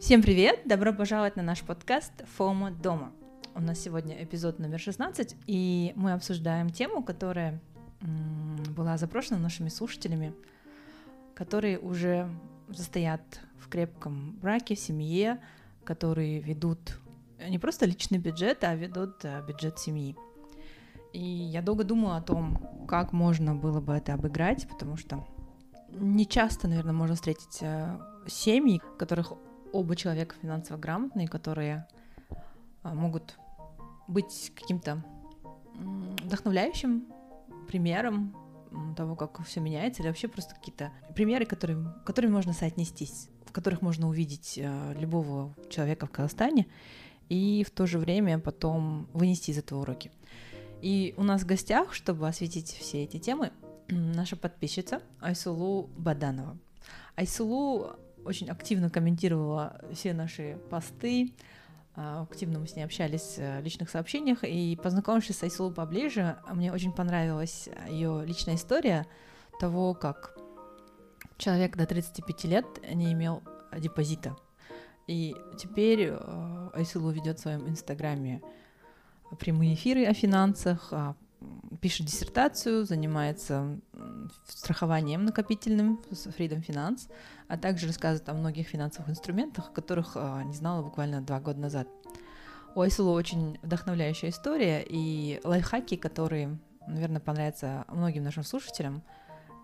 [0.00, 0.60] Всем привет!
[0.64, 3.12] Добро пожаловать на наш подкаст «ФОМО дома».
[3.56, 7.60] У нас сегодня эпизод номер 16, и мы обсуждаем тему, которая
[8.00, 10.34] была запрошена нашими слушателями,
[11.34, 12.30] которые уже
[12.72, 13.22] состоят
[13.58, 15.40] в крепком браке, в семье,
[15.82, 16.78] которые ведут
[17.48, 20.16] не просто личный бюджет, а ведут э, бюджет семьи.
[21.12, 25.26] И я долго думала о том, как можно было бы это обыграть, потому что
[25.90, 29.32] не часто, наверное, можно встретить э, семьи, которых
[29.72, 31.86] оба человека финансово грамотные, которые
[32.82, 33.38] а, могут
[34.06, 35.02] быть каким-то
[36.24, 37.06] вдохновляющим
[37.68, 38.34] примером
[38.96, 43.82] того, как все меняется, или вообще просто какие-то примеры, которые, которыми можно соотнестись, в которых
[43.82, 46.66] можно увидеть э, любого человека в Казахстане
[47.28, 50.10] и в то же время потом вынести из этого уроки.
[50.82, 53.52] И у нас в гостях, чтобы осветить все эти темы,
[53.88, 56.56] наша подписчица Айсулу Баданова.
[57.16, 61.32] Айсулу очень активно комментировала все наши посты,
[61.94, 66.72] а, активно мы с ней общались в личных сообщениях, и познакомившись с Айсулу поближе, мне
[66.72, 69.06] очень понравилась ее личная история
[69.60, 70.36] того, как
[71.38, 73.42] человек до 35 лет не имел
[73.76, 74.36] депозита.
[75.06, 78.42] И теперь э, Айсулу ведет в своем инстаграме
[79.38, 80.92] прямые эфиры о финансах,
[81.80, 83.78] пишет диссертацию, занимается
[84.46, 87.10] страхованием накопительным с Freedom Finance,
[87.46, 91.88] а также рассказывает о многих финансовых инструментах, которых а, не знала буквально два года назад.
[92.74, 99.02] У Айсулу очень вдохновляющая история и лайфхаки, которые, наверное, понравятся многим нашим слушателям,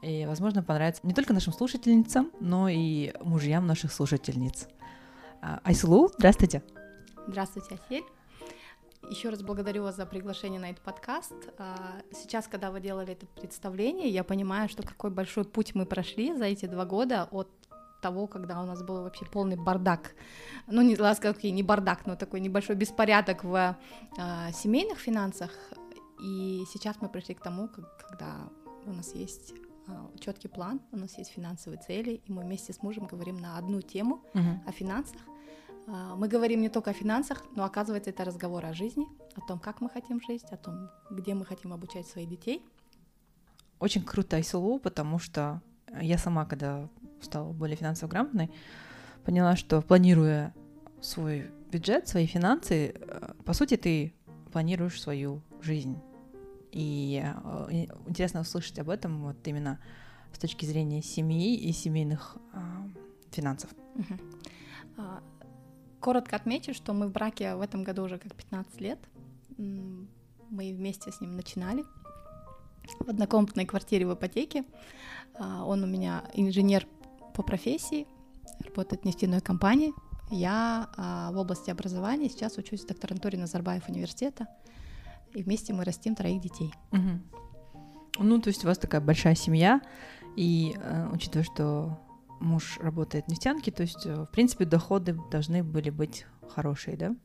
[0.03, 4.69] и, возможно, понравятся не только нашим слушательницам, но и мужьям наших слушательниц.
[5.41, 6.63] А, Айсулу, здравствуйте.
[7.27, 8.05] Здравствуйте, Асель.
[9.11, 11.35] Еще раз благодарю вас за приглашение на этот подкаст.
[11.59, 16.35] А, сейчас, когда вы делали это представление, я понимаю, что какой большой путь мы прошли
[16.35, 17.49] за эти два года от
[18.01, 20.15] того, когда у нас был вообще полный бардак.
[20.67, 23.77] Ну, не сказать, не бардак, но такой небольшой беспорядок в
[24.19, 25.51] а, семейных финансах.
[26.23, 28.49] И сейчас мы пришли к тому, когда
[28.87, 29.55] у нас есть
[29.87, 33.59] а, четкий план, у нас есть финансовые цели, и мы вместе с мужем говорим на
[33.59, 34.67] одну тему uh-huh.
[34.67, 35.21] о финансах.
[35.87, 39.07] А, мы говорим не только о финансах, но оказывается это разговор о жизни,
[39.37, 42.65] о том, как мы хотим жить, о том, где мы хотим обучать своих детей.
[43.81, 45.61] Очень круто ISLU, потому что
[46.01, 46.89] я сама, когда
[47.21, 48.51] стала более финансово грамотной,
[49.25, 50.55] поняла, что планируя
[51.01, 54.15] свой бюджет, свои финансы, э, по сути, ты
[54.53, 55.99] планируешь свою жизнь.
[56.73, 59.79] И э, интересно услышать об этом вот именно
[60.33, 62.89] с точки зрения семьи и семейных а,
[63.31, 63.71] финансов.
[63.95, 64.34] Uh-huh.
[66.05, 68.99] Коротко отмечу, что мы в браке в этом году уже как 15 лет.
[69.57, 70.07] Мы
[70.51, 71.83] вместе с ним начинали
[73.01, 74.65] в однокомнатной квартире в ипотеке.
[75.39, 76.87] А, он у меня инженер
[77.33, 78.07] по профессии,
[78.67, 79.95] работает в нефтяной компании.
[80.31, 84.47] Я а, в области образования сейчас учусь в докторантуре Назарбаев университета.
[85.33, 86.71] И вместе мы растим троих детей.
[86.93, 88.25] Угу.
[88.25, 89.81] Ну, то есть у вас такая большая семья,
[90.37, 91.99] и э, учитывая, что
[92.45, 97.17] муж работает в нефтянке, то есть, э, в принципе, доходы должны были быть хорошие, да?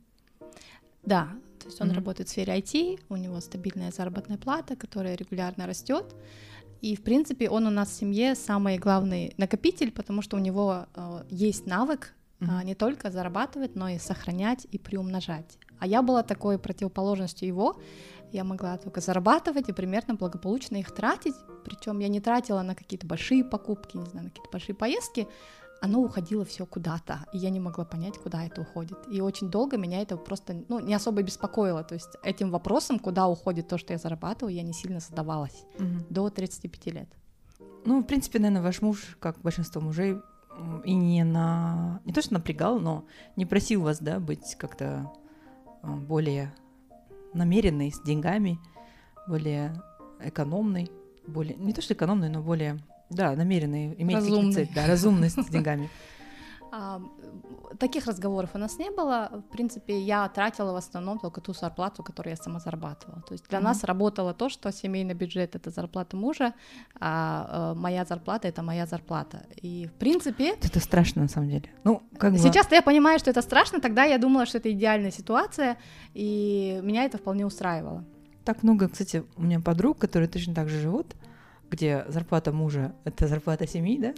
[1.03, 1.95] Да, то есть он mm-hmm.
[1.95, 6.15] работает в сфере IT, у него стабильная заработная плата, которая регулярно растет.
[6.81, 10.85] И, в принципе, он у нас в семье самый главный накопитель, потому что у него
[10.95, 12.63] э, есть навык mm-hmm.
[12.65, 15.57] не только зарабатывать, но и сохранять и приумножать.
[15.79, 17.79] А я была такой противоположностью его
[18.31, 23.07] я могла только зарабатывать и примерно благополучно их тратить, причем я не тратила на какие-то
[23.07, 25.27] большие покупки, не знаю, на какие-то большие поездки,
[25.81, 28.97] оно уходило все куда-то, и я не могла понять, куда это уходит.
[29.09, 33.27] И очень долго меня это просто, ну, не особо беспокоило, то есть этим вопросом, куда
[33.27, 36.05] уходит то, что я зарабатываю, я не сильно задавалась угу.
[36.09, 37.09] до 35 лет.
[37.85, 40.17] Ну, в принципе, наверное, ваш муж, как большинство мужей,
[40.83, 45.11] и не на не то что напрягал, но не просил вас, да, быть как-то
[45.83, 46.53] э, более
[47.33, 48.59] намеренный, с деньгами,
[49.27, 49.81] более
[50.21, 50.89] экономный,
[51.27, 52.79] более, не то что экономный, но более,
[53.09, 55.89] да, намеренный, иметь какие-то цели, да, разумность с деньгами.
[56.71, 57.01] А,
[57.79, 59.43] таких разговоров у нас не было.
[59.49, 63.21] В принципе, я тратила в основном только ту зарплату, которую я сама зарабатывала.
[63.21, 63.63] То есть для mm-hmm.
[63.63, 66.53] нас работало то, что семейный бюджет это зарплата мужа,
[66.99, 69.45] а э, моя зарплата это моя зарплата.
[69.61, 70.55] И в принципе.
[70.61, 71.69] Это страшно на самом деле.
[71.83, 75.77] Ну, как Сейчас-то я понимаю, что это страшно, тогда я думала, что это идеальная ситуация,
[76.13, 78.05] и меня это вполне устраивало.
[78.45, 81.15] Так много, кстати, у меня подруг, которые точно так же живут,
[81.69, 84.13] где зарплата мужа— это зарплата семьи, да?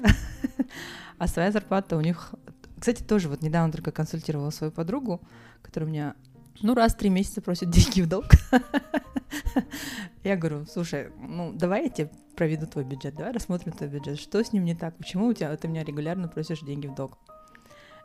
[1.17, 2.33] а своя зарплата у них...
[2.79, 5.21] Кстати, тоже вот недавно только консультировала свою подругу,
[5.61, 6.15] которая у меня
[6.61, 8.25] ну, раз в три месяца просит деньги в долг.
[10.23, 14.19] Я говорю, слушай, ну, давай я тебе проведу твой бюджет, давай рассмотрим твой бюджет.
[14.19, 14.95] Что с ним не так?
[14.97, 17.17] Почему у тебя, ты меня регулярно просишь деньги в долг?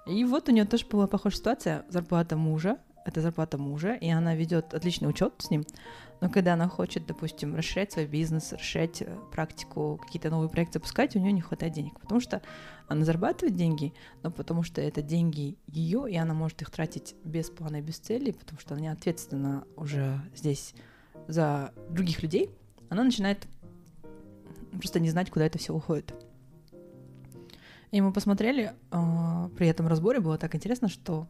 [0.07, 1.85] И вот у нее тоже была похожая ситуация.
[1.89, 5.65] Зарплата мужа, это зарплата мужа, и она ведет отличный учет с ним.
[6.21, 11.15] Но когда она хочет, допустим, расширять свой бизнес, расширять э, практику, какие-то новые проекты запускать,
[11.15, 12.41] у нее не хватает денег, потому что
[12.89, 13.93] она зарабатывает деньги,
[14.23, 17.99] но потому что это деньги ее, и она может их тратить без плана и без
[17.99, 20.75] цели, потому что она ответственна уже здесь
[21.29, 22.51] за других людей,
[22.89, 23.47] она начинает
[24.73, 26.15] просто не знать, куда это все уходит.
[27.91, 31.29] И мы посмотрели, э, при этом разборе было так интересно, что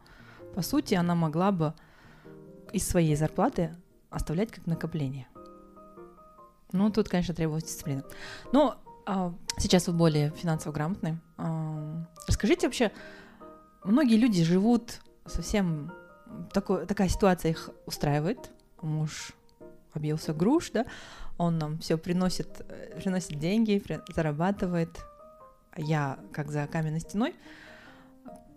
[0.57, 1.75] по сути она могла бы
[2.71, 3.75] из своей зарплаты
[4.09, 5.27] оставлять как накопление.
[6.71, 8.03] Ну, тут, конечно, требовалась дисциплина.
[8.51, 11.19] Но а, сейчас вы более финансово грамотны.
[11.37, 12.91] А, расскажите вообще,
[13.83, 15.93] многие люди живут совсем...
[16.51, 18.49] Такой, такая ситуация их устраивает.
[18.81, 19.33] Муж
[19.93, 20.87] объелся груш, да,
[21.37, 24.97] он нам все приносит, э, приносит деньги, зарабатывает.
[25.75, 27.35] Я как за каменной стеной.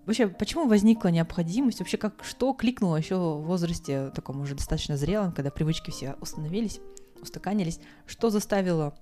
[0.06, 1.80] Вообще, почему возникла необходимость?
[1.80, 6.80] Вообще, как что кликнуло еще в возрасте таком уже достаточно зрелом, когда привычки все установились,
[7.20, 7.80] устаканились?
[8.06, 8.94] Что заставило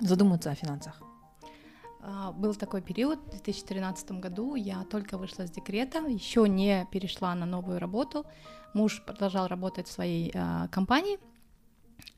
[0.00, 1.02] задуматься о финансах?
[2.06, 7.34] А, был такой период в 2013 году, я только вышла с декрета, еще не перешла
[7.34, 8.26] на новую работу.
[8.74, 11.18] Муж продолжал работать в своей э, компании,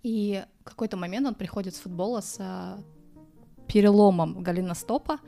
[0.02, 2.82] и в какой-то момент он приходит с футбола с э,
[3.68, 5.20] переломом голеностопа,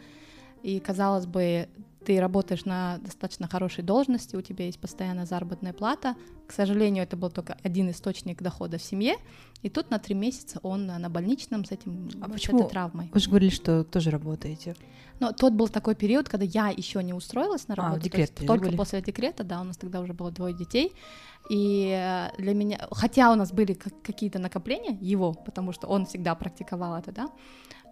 [0.63, 1.69] и казалось бы,
[2.05, 6.15] ты работаешь на достаточно хорошей должности, у тебя есть постоянная заработная плата.
[6.47, 9.17] К сожалению, это был только один источник дохода в семье.
[9.63, 12.61] И тут на три месяца он на больничном с, этим, а с почему?
[12.61, 13.11] этой травмой.
[13.13, 14.77] Вы же говорили, что тоже работаете.
[15.21, 17.97] Но тот был такой период, когда я еще не устроилась на работу.
[17.97, 18.77] А, декрет, только были?
[18.77, 20.93] после декрета, да, у нас тогда уже было двое детей.
[21.51, 26.35] И э, для меня, хотя у нас были какие-то накопления его, потому что он всегда
[26.35, 27.29] практиковал это, да,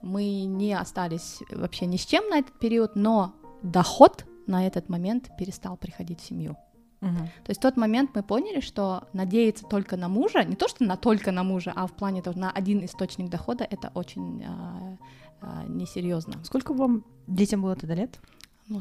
[0.02, 3.35] мы не остались вообще ни с чем на этот период, но
[3.71, 6.57] доход на этот момент перестал приходить в семью.
[7.03, 7.17] Угу.
[7.45, 10.85] То есть в тот момент мы поняли, что надеяться только на мужа, не то что
[10.85, 14.97] на только на мужа, а в плане того, на один источник дохода, это очень а,
[15.41, 16.43] а, несерьезно.
[16.45, 18.19] Сколько вам детям было тогда лет?
[18.69, 18.81] Ну,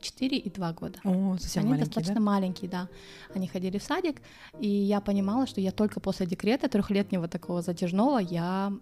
[0.00, 0.98] 4 и 2 года.
[1.04, 2.20] О, совсем Они маленькие, достаточно да?
[2.20, 2.88] маленькие, да.
[3.34, 4.20] Они ходили в садик,
[4.58, 8.72] и я понимала, что я только после декрета трехлетнего такого затяжного я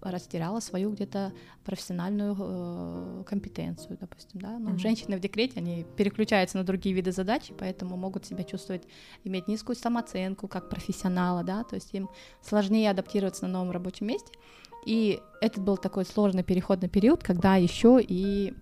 [0.00, 1.32] растеряла свою где-то
[1.64, 4.58] профессиональную э, компетенцию, допустим, да.
[4.58, 4.78] Ну, Мгм.
[4.78, 8.84] женщины в декрете, они переключаются на другие виды задач, поэтому могут себя чувствовать,
[9.24, 12.08] иметь низкую самооценку как профессионала, да, то есть им
[12.42, 14.32] сложнее адаптироваться на новом рабочем месте.
[14.86, 18.54] И этот был такой сложный переходный период, когда еще и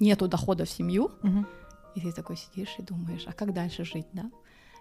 [0.00, 1.46] нету дохода в семью, Мгм.
[1.94, 4.30] и ты такой сидишь и думаешь, а как дальше жить, да?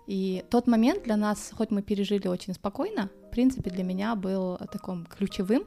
[0.08, 4.58] И тот момент для нас, хоть мы пережили очень спокойно, в принципе, для меня был
[4.72, 5.64] таким ключевым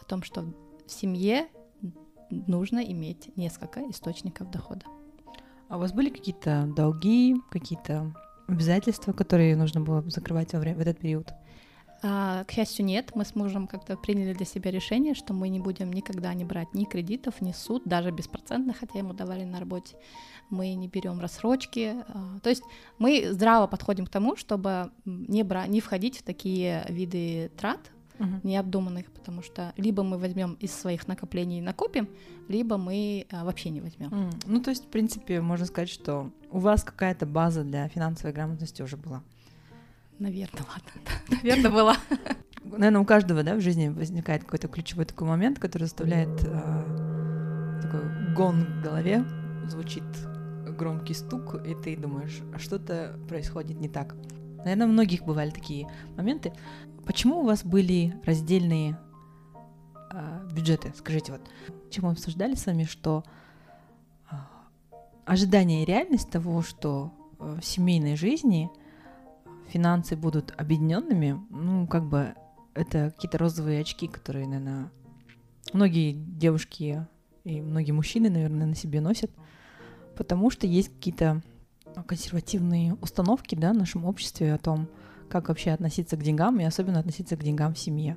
[0.00, 0.42] о том, что
[0.86, 1.48] в семье
[2.30, 4.84] нужно иметь несколько источников дохода.
[5.68, 8.14] А у вас были какие-то долги, какие-то
[8.46, 11.32] обязательства, которые нужно было закрывать во время в этот период?
[12.04, 13.12] А, к счастью, нет.
[13.14, 16.74] Мы с мужем как-то приняли для себя решение, что мы не будем никогда не брать
[16.74, 19.96] ни кредитов, ни суд, даже беспроцентных, хотя ему давали на работе.
[20.50, 21.94] Мы не берем рассрочки.
[22.08, 22.62] а, То есть
[22.98, 27.80] мы здраво подходим к тому, чтобы не, бра- не входить в такие виды трат
[28.18, 28.40] Мгм.
[28.44, 32.08] необдуманных, потому что либо мы возьмем из своих накоплений и накопим,
[32.48, 34.12] либо мы а, вообще не возьмем.
[34.12, 38.32] М, Ну, то есть, в принципе, можно сказать, что у вас какая-то база для финансовой
[38.34, 39.22] грамотности уже была.
[40.18, 41.16] Наверное, ладно.
[41.42, 41.96] Наверное, была.
[42.64, 48.34] Наверное, у каждого, да, в жизни возникает какой-то ключевой такой момент, который заставляет а, такой
[48.34, 49.24] гон в голове,
[49.66, 50.04] звучит
[50.78, 54.14] громкий стук, и ты думаешь, а что-то происходит не так.
[54.58, 56.52] Наверное, у многих бывали такие моменты.
[57.04, 58.98] Почему у вас были раздельные
[60.10, 60.92] а, бюджеты?
[60.96, 61.40] Скажите вот,
[61.90, 63.24] чем мы обсуждали с вами, что
[64.30, 64.48] а,
[65.24, 68.70] ожидание и реальность того, что э, в семейной жизни
[69.68, 72.34] финансы будут объединенными, ну, как бы
[72.74, 74.90] это какие-то розовые очки, которые, наверное,
[75.72, 77.06] многие девушки
[77.44, 79.30] и многие мужчины, наверное, на себе носят,
[80.16, 81.42] потому что есть какие-то
[82.06, 84.88] консервативные установки, да, в нашем обществе о том,
[85.28, 88.16] как вообще относиться к деньгам и особенно относиться к деньгам в семье.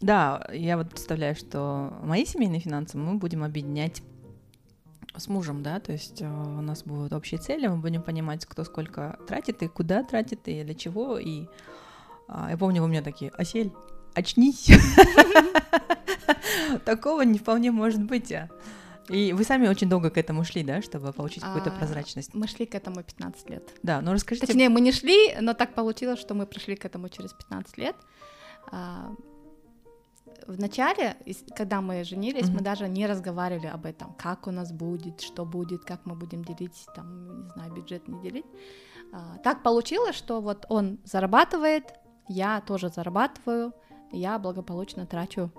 [0.00, 4.02] Да, я вот представляю, что мои семейные финансы мы будем объединять
[5.16, 8.64] с мужем, да, то есть э, у нас будут общие цели, мы будем понимать, кто
[8.64, 11.18] сколько тратит и куда тратит и для чего.
[11.18, 11.46] И
[12.28, 13.72] а, я помню, у меня такие, Осель,
[14.14, 14.66] очнись.
[16.84, 18.32] Такого не вполне может быть.
[18.32, 18.48] а».
[19.08, 22.34] И вы сами очень долго к этому шли, да, чтобы получить какую-то А, прозрачность.
[22.34, 23.70] Мы шли к этому 15 лет.
[23.82, 24.46] Да, ну расскажите.
[24.46, 27.96] Точнее, мы не шли, но так получилось, что мы пришли к этому через 15 лет.
[30.46, 31.16] А, в начале,
[31.56, 32.56] когда мы женились, Мгм.
[32.56, 36.44] мы даже не разговаривали об этом, как у нас будет, что будет, как мы будем
[36.44, 38.46] делить, там, не знаю, бюджет не делить.
[39.12, 41.84] А, Так получилось, что вот он зарабатывает,
[42.28, 43.72] я тоже зарабатываю,
[44.12, 45.50] я благополучно трачу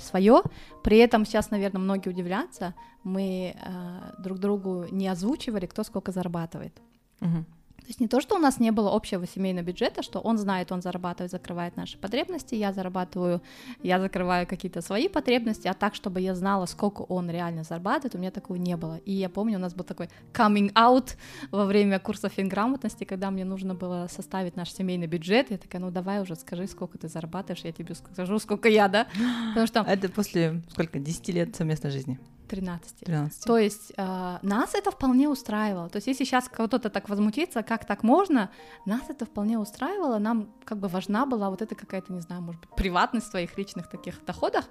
[0.00, 0.42] свое.
[0.82, 6.80] При этом сейчас, наверное, многие удивляются, мы а, друг другу не озвучивали, кто сколько зарабатывает.
[7.20, 7.44] Мгм.
[7.84, 10.72] То есть не то, что у нас не было общего семейного бюджета, что он знает,
[10.72, 13.42] он зарабатывает, закрывает наши потребности, я зарабатываю,
[13.82, 18.18] я закрываю какие-то свои потребности, а так, чтобы я знала, сколько он реально зарабатывает, у
[18.18, 18.96] меня такого не было.
[19.04, 21.10] И я помню, у нас был такой coming out
[21.50, 25.90] во время курса финграмотности, когда мне нужно было составить наш семейный бюджет, я такая, ну
[25.90, 29.08] давай уже скажи, сколько ты зарабатываешь, я тебе скажу, сколько я, да?
[29.50, 30.98] Потому что А Это после сколько?
[30.98, 32.18] 10 лет совместной жизни?
[32.48, 33.00] 13.
[33.00, 33.44] 13.
[33.44, 35.88] То есть э, нас это вполне устраивало.
[35.88, 38.50] То есть если сейчас кто-то так возмутится, как так можно,
[38.86, 40.18] нас это вполне устраивало.
[40.18, 43.56] Нам как бы важна была вот эта какая-то, не знаю, может быть, приватность в своих
[43.58, 44.64] личных таких доходах.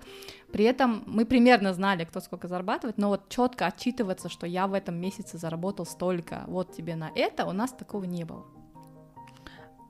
[0.52, 4.74] При этом мы примерно знали, кто сколько зарабатывает, но вот четко отчитываться, что я в
[4.74, 8.46] этом месяце заработал столько, вот тебе на это, у нас такого не было.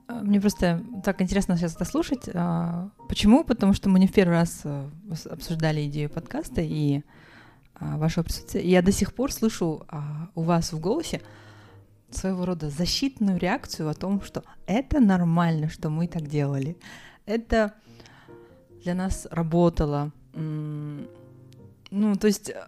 [0.06, 2.28] А, Мне просто так интересно сейчас это слушать.
[2.34, 3.44] А, Почему?
[3.44, 4.62] Потому что мы не в первый раз
[5.10, 7.02] ос- обсуждали идею подкаста и
[7.80, 8.68] вашего присутствия.
[8.68, 11.20] Я до сих пор слышу а, у вас в голосе
[12.10, 16.76] своего рода защитную реакцию о том, что это нормально, что мы так делали.
[17.26, 17.74] Это
[18.82, 20.12] для нас работало.
[20.34, 22.66] Ну, то есть э,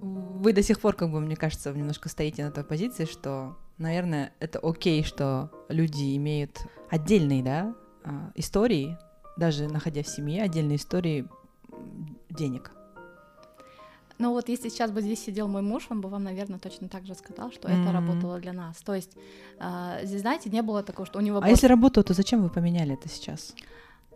[0.00, 4.32] вы до сих пор, как бы, мне кажется, немножко стоите на той позиции, что, наверное,
[4.38, 8.98] это окей, что люди имеют отдельные, да, а, истории,
[9.38, 11.26] даже находясь в семье, отдельные истории
[12.28, 12.70] денег.
[14.18, 17.04] Ну вот если сейчас бы здесь сидел мой муж, он бы вам, наверное, точно так
[17.04, 17.82] же сказал, что Мгм.
[17.82, 18.76] это работало для нас.
[18.78, 19.16] То есть
[19.58, 22.42] а, здесь, знаете, не было такого, что у него А был если работало, то зачем
[22.42, 23.54] вы поменяли это сейчас?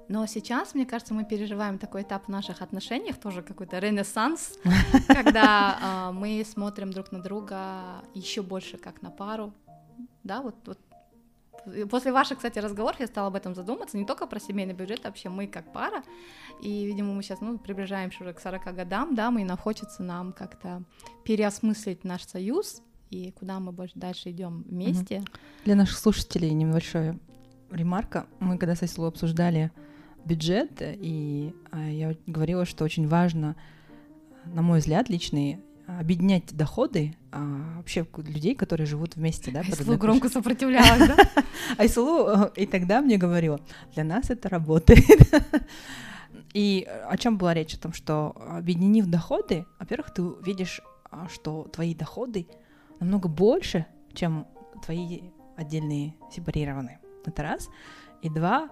[0.09, 4.59] Но сейчас, мне кажется, мы переживаем такой этап в наших отношениях, тоже какой-то ренессанс,
[5.09, 9.53] когда а, мы смотрим друг на друга еще больше как на пару.
[10.25, 10.79] Да, вот, вот.
[11.67, 15.01] И После ваших, кстати, разговоров я стала об этом задуматься, не только про семейный бюджет,
[15.05, 16.03] а вообще мы как пара.
[16.63, 20.33] И, видимо, мы сейчас ну, приближаемся уже к 40 годам, да, мы нам хочется нам
[20.33, 20.83] как-то
[21.25, 25.23] переосмыслить наш союз и куда мы больше дальше идем вместе.
[25.65, 27.19] Для наших слушателей небольшая
[27.71, 28.27] ремарка.
[28.41, 29.71] Мы когда с Айслу обсуждали
[30.25, 33.57] бюджет, и а, я говорила, что очень важно,
[34.45, 35.61] на мой взгляд, личный,
[35.99, 41.17] объединять доходы а, вообще людей, которые живут вместе, да, одной громко сопротивлялась, да?
[41.79, 43.59] Айслу э, и тогда мне говорила,
[43.95, 45.33] для нас это работает.
[46.55, 47.75] И о чем была речь?
[47.75, 50.81] О том, что объединив доходы, во-первых, ты видишь,
[51.11, 52.47] а, что твои доходы
[53.01, 54.47] намного больше, чем
[54.85, 55.21] твои
[55.57, 57.01] отдельные сепарированные.
[57.25, 57.69] Это раз.
[58.23, 58.71] И два,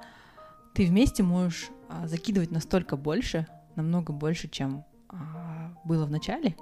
[0.75, 6.57] ты вместе можешь а, закидывать настолько больше, намного больше, чем а, было в начале.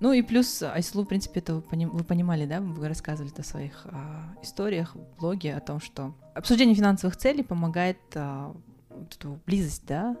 [0.00, 3.44] Ну и плюс Айслу, в принципе, это вы, пони- вы понимали, да, вы рассказывали в
[3.44, 8.54] своих а, историях, в блоге о том, что обсуждение финансовых целей помогает а,
[8.90, 10.16] вот эту близость, да,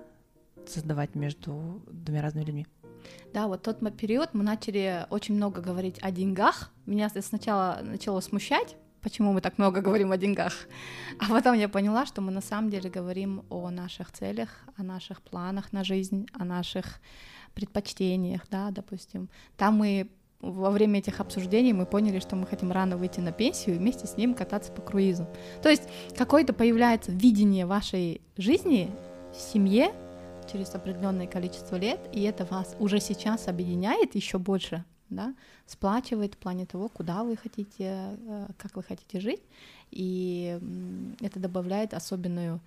[0.66, 2.66] создавать между двумя разными людьми.
[3.32, 6.72] Да, вот тот период мы начали очень много говорить о деньгах.
[6.86, 10.52] Меня сначала начало смущать, почему мы так много говорим о деньгах.
[11.20, 15.22] А потом я поняла, что мы на самом деле говорим о наших целях, о наших
[15.22, 17.00] планах на жизнь, о наших
[17.58, 19.28] предпочтениях, да, допустим.
[19.56, 20.08] Там мы
[20.40, 24.06] во время этих обсуждений мы поняли, что мы хотим рано выйти на пенсию и вместе
[24.06, 25.26] с ним кататься по круизу.
[25.62, 25.82] То есть
[26.16, 28.90] какое-то появляется видение вашей жизни
[29.34, 29.92] в семье
[30.50, 35.34] через определенное количество лет, и это вас уже сейчас объединяет еще больше, да,
[35.66, 39.42] сплачивает в плане того, куда вы хотите, э, как вы хотите жить,
[39.90, 40.58] и
[41.20, 42.60] это добавляет особенную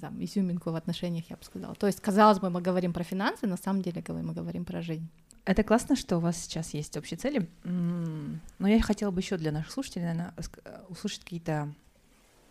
[0.00, 1.74] там, изюминку в отношениях, я бы сказала.
[1.74, 5.08] То есть, казалось бы, мы говорим про финансы, на самом деле мы говорим про жизнь.
[5.44, 7.48] Это классно, что у вас сейчас есть общие цели.
[7.64, 10.34] Но я хотела бы еще для наших слушателей, наверное,
[10.88, 11.72] услышать какие-то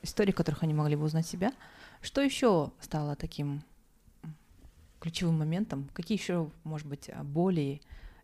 [0.02, 1.54] истории, в которых они могли бы узнать себя.
[2.02, 3.62] Что еще стало таким
[5.00, 5.90] ключевым моментом?
[5.94, 7.82] Какие еще, может быть, а, боли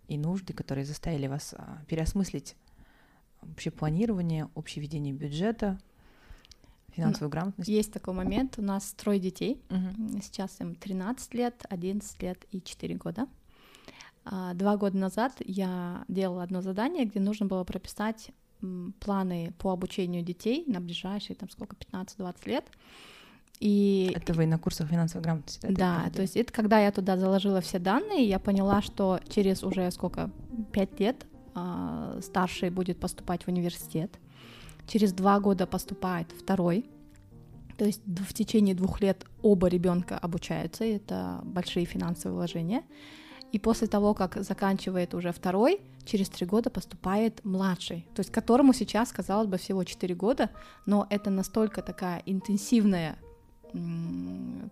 [0.07, 2.55] и нужды, которые заставили вас а, переосмыслить
[3.41, 5.79] общее планирование, общее ведение бюджета,
[6.97, 7.69] финансовую грамотность?
[7.69, 9.61] Есть такой момент, у нас трое детей.
[9.69, 13.27] М, Сейчас им 13 лет, 11 лет и 4 года.
[14.25, 18.31] А, Два года назад я делала одно задание, где нужно было прописать
[18.99, 22.65] планы по обучению детей на ближайшие, там сколько, 15-20 лет.
[23.59, 25.65] И Это вы на курсах финансовой грамотности?
[25.65, 26.15] да, да, проходили?
[26.15, 30.29] то есть это когда я туда заложила все данные, я поняла, что через уже сколько,
[30.73, 31.25] 5 лет
[31.55, 34.19] а, старший будет поступать в университет,
[34.87, 36.89] через два года поступает второй,
[37.77, 42.83] То есть в течение двух лет оба ребенка обучаются, и это большие финансовые вложения.
[43.51, 48.73] И после того, как заканчивает уже второй, через три года поступает младший, то есть которому
[48.73, 50.49] сейчас, казалось бы, всего четыре года,
[50.85, 53.17] но это настолько такая интенсивная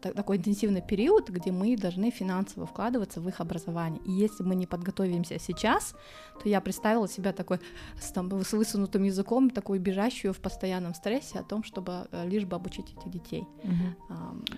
[0.02, 4.02] такой интенсивный период, где мы должны финансово вкладываться в их образование.
[4.06, 5.96] И если мы не подготовимся сейчас,
[6.42, 7.60] то я представила себя такой
[8.00, 12.46] с, там, с высунутым языком, такой бежащую в постоянном стрессе о том, чтобы э, лишь
[12.46, 13.46] бы обучить этих детей.
[13.64, 14.16] Угу.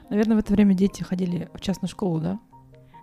[0.10, 2.40] Наверное, в это время дети ходили в частную школу, да?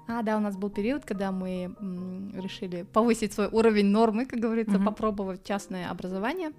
[0.06, 4.38] А, да, у нас был период, когда мы м, решили повысить свой уровень нормы, как
[4.38, 4.84] говорится, угу.
[4.84, 6.52] попробовать частное образование.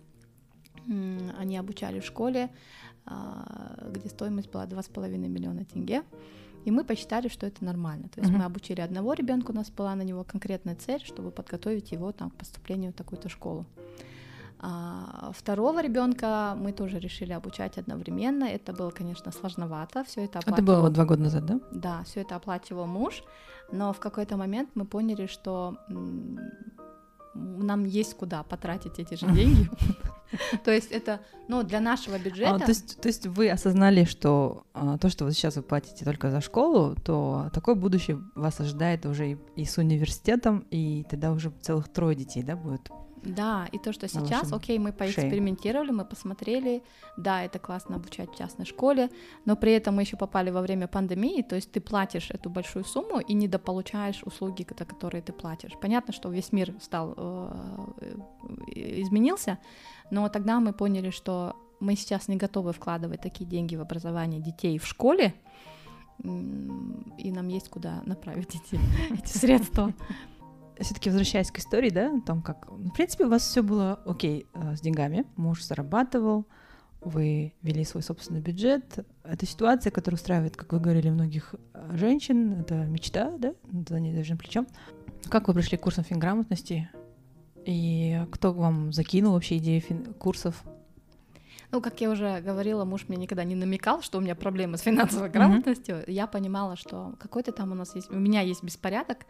[1.37, 2.49] Они обучали в школе,
[3.05, 6.03] а, где стоимость была 2,5 миллиона тенге.
[6.65, 8.09] И мы посчитали, что это нормально.
[8.09, 8.37] То есть uh-huh.
[8.37, 12.31] мы обучили одного ребенка, у нас была на него конкретная цель, чтобы подготовить его там,
[12.31, 13.65] к поступлению в такую-то школу.
[14.59, 18.45] А второго ребенка мы тоже решили обучать одновременно.
[18.45, 20.03] Это было, конечно, сложновато.
[20.05, 20.53] Все это оплачивал...
[20.53, 21.59] Это было два года назад, да?
[21.71, 23.23] Да, все это оплачивал муж.
[23.71, 25.77] Но в какой-то момент мы поняли, что
[27.35, 29.69] нам есть куда потратить эти же деньги.
[30.63, 32.55] То есть это, ну, для нашего бюджета.
[32.55, 36.05] А, то, есть, то есть вы осознали, что а, то, что вот сейчас вы платите
[36.05, 41.31] только за школу, то такое будущее вас ожидает уже и, и с университетом, и тогда
[41.31, 42.89] уже целых трое детей, да, будет
[43.25, 46.83] да, и то, что сейчас, окей, мы поэкспериментировали, мы посмотрели,
[47.17, 49.09] да, это классно обучать в частной школе,
[49.45, 52.85] но при этом мы еще попали во время пандемии, то есть ты платишь эту большую
[52.85, 55.71] сумму и недополучаешь услуги, которые ты платишь.
[55.81, 58.15] Понятно, что весь мир стал э,
[58.67, 59.57] изменился,
[60.11, 64.77] но тогда мы поняли, что мы сейчас не готовы вкладывать такие деньги в образование детей
[64.77, 65.33] в школе,
[66.23, 68.79] и нам есть куда направить эти,
[69.13, 69.93] эти средства
[70.79, 74.47] все-таки возвращаясь к истории, да, о том, как, в принципе, у вас все было окей
[74.53, 76.47] э, с деньгами, муж зарабатывал,
[77.01, 79.05] вы вели свой собственный бюджет.
[79.23, 83.53] Это ситуация, которая устраивает, как вы говорили, многих э, женщин, это мечта, да,
[83.87, 84.67] за ней даже плечом.
[85.29, 86.89] Как вы пришли к курсам финграмотности?
[87.65, 90.63] И кто вам закинул вообще идею фин- курсов?
[91.71, 94.81] Ну, как я уже говорила, муж мне никогда не намекал, что у меня проблемы с
[94.81, 95.97] финансовой грамотностью.
[95.97, 96.11] Mm-hmm.
[96.11, 99.25] Я понимала, что какой-то там у нас есть, у меня есть беспорядок,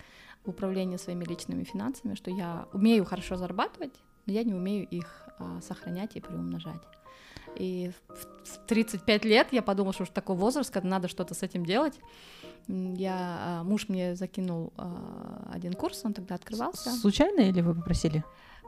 [0.45, 3.93] в управлении своими личными финансами, что я умею хорошо зарабатывать,
[4.25, 6.81] но я не умею их а, сохранять и приумножать.
[7.55, 11.65] И в 35 лет я подумала, что уж такой возраст, когда надо что-то с этим
[11.65, 11.99] делать.
[12.67, 16.91] Я, а, муж мне закинул а, один курс, он тогда открывался.
[16.91, 18.23] Случайно или вы попросили?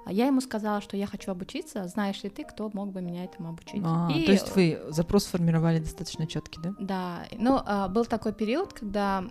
[0.06, 3.26] А я ему сказала, что я хочу обучиться, знаешь ли ты, кто мог бы меня
[3.26, 3.82] этому обучить.
[3.84, 4.26] А, и...
[4.26, 6.76] То есть вы запрос формировали достаточно четкий, да?
[6.80, 7.60] Да, ну
[7.90, 9.26] был такой период, когда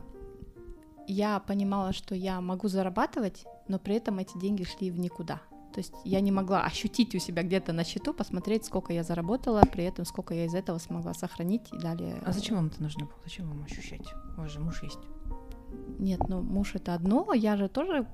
[1.06, 5.40] я понимала, что я могу зарабатывать, но при этом эти деньги шли в никуда.
[5.72, 9.60] То есть я не могла ощутить у себя где-то на счету, посмотреть, сколько я заработала,
[9.60, 12.22] при этом сколько я из этого смогла сохранить и далее.
[12.24, 13.14] А зачем вам это нужно было?
[13.24, 14.06] Зачем вам ощущать?
[14.36, 14.98] У вас же муж есть.
[15.98, 18.06] Нет, ну муж это одно, я же тоже,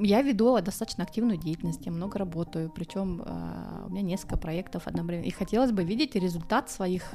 [0.00, 5.26] я веду достаточно активную деятельность, я много работаю, причем э, у меня несколько проектов одновременно,
[5.26, 7.12] и хотелось бы видеть результат своих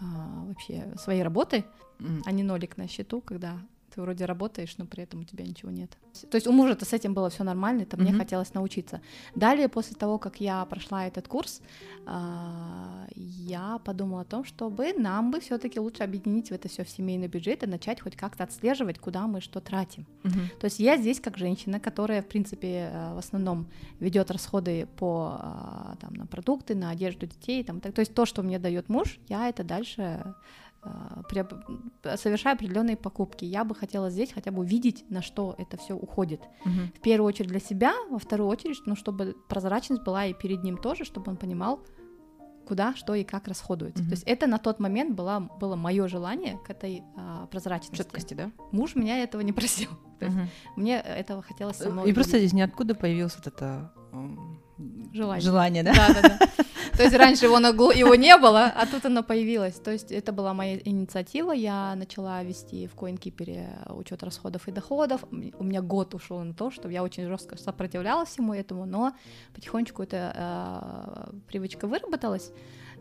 [0.00, 0.04] э,
[0.48, 1.64] вообще своей работы,
[1.98, 2.22] mm.
[2.24, 3.58] а не нолик на счету, когда
[3.94, 5.96] ты вроде работаешь, но при этом у тебя ничего нет.
[6.30, 8.02] То есть у мужа-то с этим было все нормально, это mm-hmm.
[8.02, 9.00] мне хотелось научиться.
[9.34, 11.60] Далее, после того, как я прошла этот курс,
[12.06, 16.88] а, я подумала о том, чтобы нам бы все-таки лучше объединить в это все в
[16.88, 20.06] семейный бюджет и начать хоть как-то отслеживать, куда мы что тратим.
[20.24, 20.58] Mm-hmm.
[20.60, 23.66] То есть я здесь как женщина, которая, в принципе, э, в основном
[24.00, 28.42] ведет расходы по а, там, на продукты, на одежду детей, там, то есть то, что
[28.42, 30.34] мне дает муж, я это дальше
[30.84, 33.44] Э, совершаю определенные покупки.
[33.44, 36.40] Я бы хотела здесь хотя бы увидеть, на что это все уходит.
[36.64, 36.98] Угу.
[36.98, 40.76] В первую очередь для себя, во вторую очередь, ну, чтобы прозрачность была и перед ним
[40.76, 41.80] тоже, чтобы он понимал,
[42.66, 44.02] куда, что и как расходуется.
[44.02, 44.08] Угу.
[44.08, 47.96] То есть это на тот момент было, было мое желание к этой а, прозрачности.
[47.96, 48.50] Четкости, да?
[48.72, 49.90] Муж меня этого не просил.
[50.18, 50.46] То есть угу.
[50.76, 52.08] мне этого хотелось самой.
[52.08, 53.92] И просто здесь ниоткуда появилось вот это
[55.12, 55.40] желание.
[55.40, 55.92] Желание, да?
[55.92, 56.38] Да, да, да.
[56.96, 57.58] То есть раньше его,
[57.90, 59.74] его не было, а тут оно появилось.
[59.74, 61.52] То есть это была моя инициатива.
[61.52, 65.24] Я начала вести в CoinKeeper учет расходов и доходов.
[65.30, 69.12] У меня год ушел на то, что я очень жестко сопротивлялась всему этому, но
[69.54, 72.52] потихонечку эта э, привычка выработалась.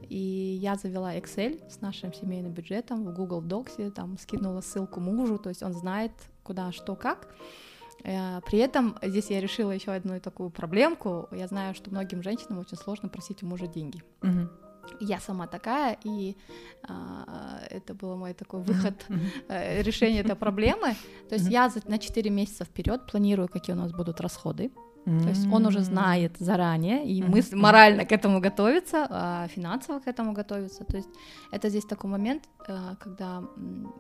[0.10, 5.38] И я завела Excel с нашим семейным бюджетом в Google Docs, там скинула ссылку мужу,
[5.38, 6.12] то есть он знает,
[6.44, 7.28] куда, что, как.
[8.04, 11.28] Э, при этом здесь я решила еще одну такую проблемку.
[11.32, 14.04] Я знаю, что многим женщинам очень сложно просить у мужа деньги.
[14.22, 14.50] Угу.
[15.00, 16.36] Я сама такая, и
[16.84, 19.82] а, это был мой такой выход, mm-hmm.
[19.82, 20.96] решение этой проблемы.
[21.30, 21.52] То есть mm-hmm.
[21.52, 24.72] я за, на 4 месяца вперед планирую, какие у нас будут расходы.
[25.06, 30.08] То есть он уже знает заранее, и мы морально к этому готовятся, а финансово к
[30.08, 30.86] этому готовятся.
[30.86, 31.10] То есть
[31.52, 33.44] это здесь такой момент, э, когда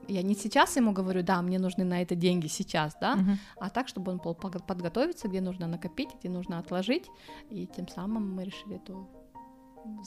[0.08, 3.38] я не сейчас ему говорю, да, мне нужны на это деньги сейчас, да, uh-huh.
[3.60, 7.10] а так, чтобы он был подготовиться, где нужно накопить, где нужно отложить,
[7.50, 9.10] и тем самым мы решили эту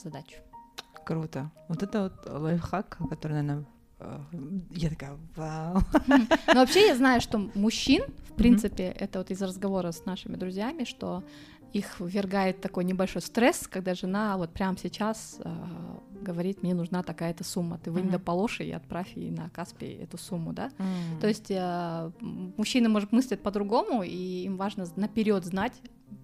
[0.03, 0.37] задачу.
[1.05, 1.51] Круто.
[1.69, 3.65] Вот это вот лайфхак, который, наверное,
[4.71, 5.81] я такая, вау.
[6.07, 8.97] Но вообще я знаю, что мужчин, в принципе, mm-hmm.
[8.99, 11.23] это вот из разговора с нашими друзьями, что
[11.73, 15.51] их ввергает такой небольшой стресс, когда жена вот прямо сейчас э,
[16.21, 18.11] говорит, мне нужна такая-то сумма, ты вынь mm-hmm.
[18.11, 20.67] да положи и отправь ей на Каспи эту сумму, да.
[20.77, 21.19] Mm-hmm.
[21.19, 25.73] То есть э, мужчины, может, мыслят по-другому, и им важно наперед знать,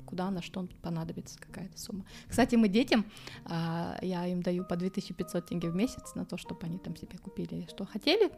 [0.06, 2.06] куда, на что понадобится какая-то сумма.
[2.28, 3.04] Кстати, мы детям,
[3.46, 7.18] а, я им даю по 2500 тенге в месяц на то, чтобы они там себе
[7.18, 8.32] купили, что хотели.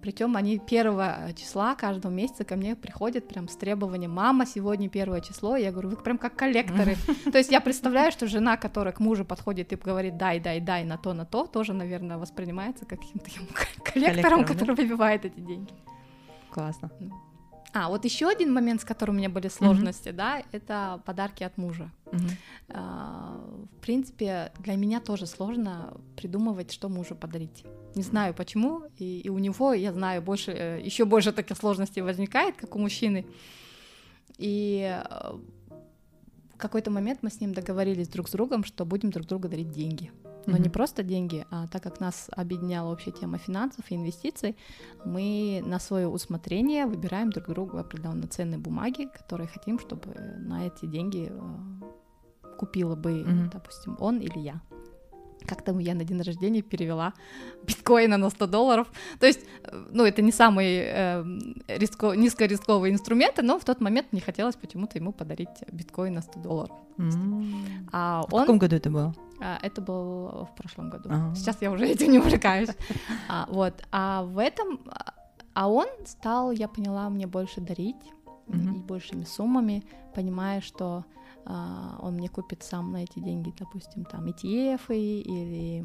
[0.00, 5.20] Причем они первого числа каждого месяца ко мне приходят прям с требованием, мама, сегодня первое
[5.20, 6.96] число, я говорю, вы прям как коллекторы.
[7.30, 10.84] То есть я представляю, что жена, которая к мужу подходит и говорит, дай, дай, дай
[10.84, 13.30] на то, на то, тоже, наверное, воспринимается как каким-то
[13.92, 15.74] коллектором, который выбивает эти деньги.
[16.50, 16.90] Классно.
[17.78, 20.12] А, вот еще один момент, с которым у меня были сложности, mm-hmm.
[20.12, 21.90] да, это подарки от мужа.
[22.06, 22.30] Mm-hmm.
[22.70, 23.38] А,
[23.70, 27.64] в принципе, для меня тоже сложно придумывать, что мужу подарить.
[27.94, 32.00] Не знаю почему, и, и у него, я знаю, больше, э, еще больше таких сложностей
[32.00, 33.26] возникает, как у мужчины.
[34.38, 35.34] И э,
[36.54, 39.70] в какой-то момент мы с ним договорились друг с другом, что будем друг другу дарить
[39.70, 40.10] деньги
[40.46, 40.62] но mm-hmm.
[40.62, 44.56] не просто деньги, а так как нас объединяла общая тема финансов и инвестиций,
[45.04, 50.86] мы на свое усмотрение выбираем друг другу определенно ценные бумаги, которые хотим, чтобы на эти
[50.86, 53.50] деньги э, купила бы, mm-hmm.
[53.52, 54.60] допустим, он или я
[55.46, 57.12] как-то я на день рождения перевела
[57.66, 58.92] биткоина на 100 долларов.
[59.20, 59.40] То есть,
[59.90, 61.24] ну, это не самый э,
[61.68, 66.40] риско, низкорисковый инструмент, но в тот момент мне хотелось почему-то ему подарить биткоин на 100
[66.40, 66.76] долларов.
[66.98, 67.88] Mm-hmm.
[67.92, 68.42] А он...
[68.42, 69.14] В каком году это было?
[69.40, 71.08] А, это было в прошлом году.
[71.08, 71.34] Uh-huh.
[71.34, 72.70] Сейчас я уже этим не увлекаюсь.
[73.28, 73.82] а, вот.
[73.92, 74.80] А в этом...
[75.54, 77.96] А он стал, я поняла, мне больше дарить
[78.48, 78.74] mm-hmm.
[78.74, 84.26] и большими суммами, понимая, что а, он мне купит сам на эти деньги, допустим, там
[84.26, 85.84] ETF или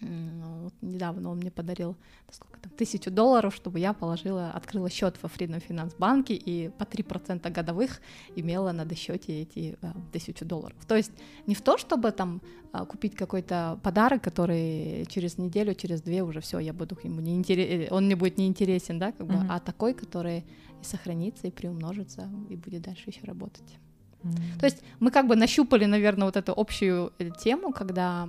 [0.00, 1.96] вот недавно он мне подарил
[2.30, 6.84] сколько там, тысячу долларов, чтобы я положила, открыла счет во Freedom Finance банке и по
[6.84, 8.00] 3% годовых
[8.34, 10.78] имела на досчете эти а, тысячу долларов.
[10.86, 11.12] То есть
[11.46, 12.40] не в то, чтобы там
[12.72, 17.34] а, купить какой-то подарок, который через неделю, через две уже все, я буду ему не
[17.34, 19.46] интерес, он мне будет неинтересен, да, как бы, mm-hmm.
[19.50, 20.44] а такой, который
[20.80, 23.78] и сохранится, и приумножится, и будет дальше еще работать.
[24.22, 24.58] Mm-hmm.
[24.58, 28.28] То есть мы как бы нащупали, наверное, вот эту общую э, тему, когда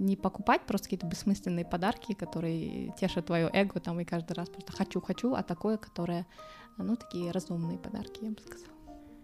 [0.00, 4.72] не покупать просто какие-то бессмысленные подарки, которые тешат твое эго там и каждый раз просто
[4.72, 6.26] хочу, хочу, а такое, которое,
[6.78, 8.70] ну, такие разумные подарки, я бы сказала.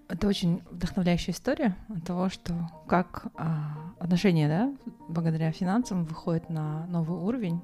[0.08, 2.54] Это очень вдохновляющая история того, что
[2.86, 4.72] как а, отношения, да,
[5.08, 7.60] благодаря финансам выходят на новый уровень.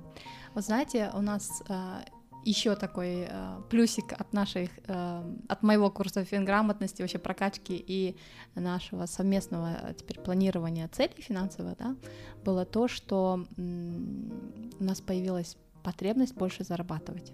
[0.55, 2.03] Вы знаете, у нас а,
[2.45, 8.17] еще такой э, плюсик от наших, э, от моего курса финграмотности, вообще прокачки и
[8.55, 11.97] нашего совместного э, теперь планирования целей финансовых, да,
[12.45, 17.33] было то, что м- у нас появилась потребность больше зарабатывать.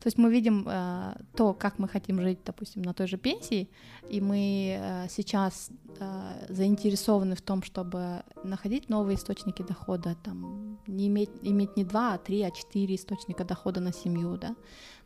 [0.00, 3.68] То есть мы видим э, то, как мы хотим жить, допустим, на той же пенсии,
[4.08, 11.08] и мы э, сейчас э, заинтересованы в том, чтобы находить новые источники дохода, там, не
[11.08, 14.54] иметь, иметь не два, а три, а четыре источника дохода на семью, да.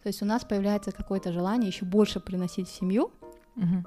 [0.02, 3.10] То есть у нас появляется какое-то желание еще больше приносить в семью.
[3.56, 3.84] Угу.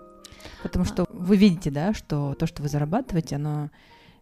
[0.63, 1.07] Потому что а.
[1.11, 3.69] вы видите, да, что то, что вы зарабатываете, оно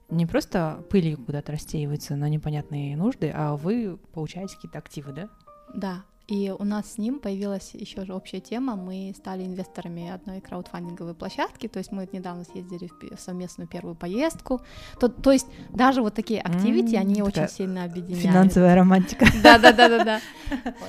[0.10, 5.30] не просто пылью куда-то рассеивается на непонятные нужды, а вы получаете какие-то активы, да?
[5.74, 8.76] Да, и у нас с ним появилась еще же общая тема.
[8.76, 14.62] Мы стали инвесторами одной краудфандинговой площадки, то есть мы недавно съездили в совместную первую поездку.
[15.00, 18.24] То, то есть даже вот такие активити, mm, они очень сильно объединяют.
[18.24, 19.28] Финансовая романтика.
[19.44, 20.22] Да, да, да, да, да.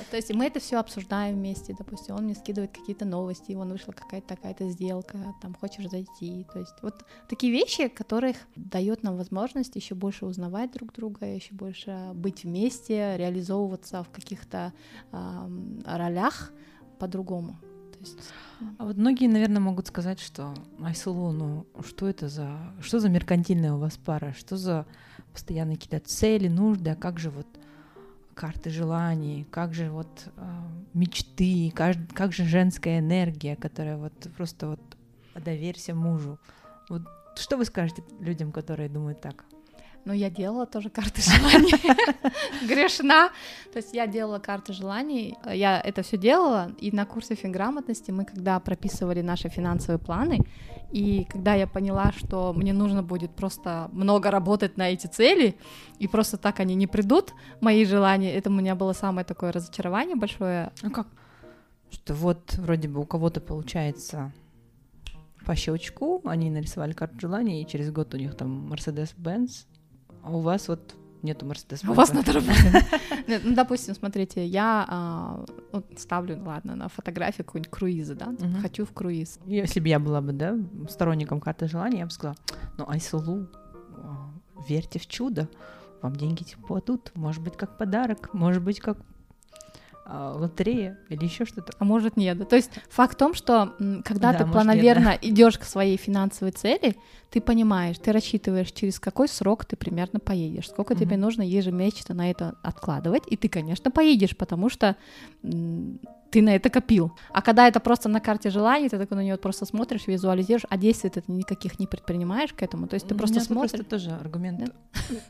[0.09, 1.75] То есть мы это все обсуждаем вместе.
[1.77, 6.47] Допустим, он мне скидывает какие-то новости, вон вышла какая-то такая-то сделка, там хочешь зайти.
[6.51, 11.53] То есть вот такие вещи, которых дает нам возможность еще больше узнавать друг друга, еще
[11.53, 14.73] больше быть вместе, реализовываться в каких-то
[15.11, 15.26] а,
[15.85, 16.51] ролях
[16.99, 17.57] по-другому.
[18.79, 23.73] А вот многие, наверное, могут сказать, что Айсулу, ну что это за, что за меркантильная
[23.73, 24.85] у вас пара, что за
[25.33, 27.47] постоянные какие-то цели, нужды, а как же вот
[28.33, 30.41] карты желаний, как же вот э,
[30.93, 34.81] мечты, как, как же женская энергия, которая вот просто вот
[35.35, 36.39] доверься мужу.
[36.89, 37.03] Вот
[37.35, 39.45] что вы скажете людям, которые думают так?
[40.07, 41.73] Ну, я делала тоже карты желаний.
[42.65, 43.29] Грешна.
[43.73, 48.23] То есть я делала карты желаний, я это все делала, и на курсе финграмотности мы,
[48.23, 50.39] когда прописывали наши финансовые планы,
[50.93, 55.57] и когда я поняла, что мне нужно будет просто много работать на эти цели,
[55.99, 60.15] и просто так они не придут, мои желания, это у меня было самое такое разочарование
[60.15, 60.71] большое.
[60.83, 61.07] Ну как?
[61.91, 64.31] Что вот вроде бы у кого-то получается
[65.45, 69.65] по щелчку, они нарисовали карту желаний, и через год у них там Mercedes-Benz,
[70.27, 71.89] а у вас вот нету Mercedes-Benz.
[71.89, 72.85] У вас надо работать.
[73.27, 75.45] Ну, допустим, смотрите, я а,
[75.95, 79.39] ставлю, ладно, на фотографию какой-нибудь круиза, да, хочу в круиз.
[79.45, 80.57] Если бы я была бы, да,
[80.89, 82.37] сторонником карты желаний, я бы сказала,
[82.77, 83.47] ну, Айсулу,
[83.95, 84.29] а,
[84.67, 85.49] верьте в чудо,
[86.01, 88.97] вам деньги типа тут, может быть, как подарок, может быть, как
[90.07, 91.73] лотерея или еще что-то.
[91.79, 92.47] А может нет.
[92.47, 95.29] То есть факт в том, что когда да, ты планомерно да.
[95.29, 96.95] идешь к своей финансовой цели,
[97.29, 100.99] ты понимаешь, ты рассчитываешь, через какой срок ты примерно поедешь, сколько угу.
[100.99, 104.95] тебе нужно ежемесячно на это откладывать, и ты, конечно, поедешь, потому что
[105.41, 107.11] ты на это копил.
[107.31, 110.77] А когда это просто на карте желаний, ты такой на нее просто смотришь, визуализируешь, а
[110.77, 112.87] действий ты никаких не предпринимаешь к этому.
[112.87, 113.73] То есть ты у просто смотришь.
[113.73, 114.71] Это тоже аргумент да?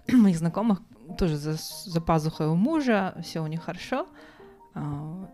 [0.17, 0.81] моих знакомых,
[1.17, 4.07] тоже за, за пазухой у мужа, все у них хорошо,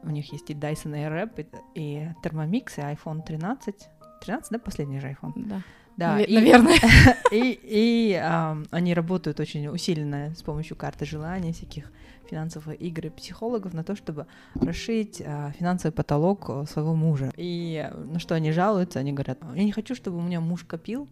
[0.03, 3.75] у них есть и Dyson Airwrap, и, и Thermomix, и iPhone 13.
[4.21, 5.33] 13, да, последний же iPhone?
[5.35, 5.61] Да.
[5.95, 6.79] Да, и, наверное.
[7.31, 11.91] И, и um, они работают очень усиленно с помощью карты желаний, всяких
[12.29, 14.25] финансовых игр и психологов на то, чтобы
[14.55, 17.31] расширить uh, финансовый потолок своего мужа.
[17.37, 21.07] И на что они жалуются, они говорят, я не хочу, чтобы у меня муж копил,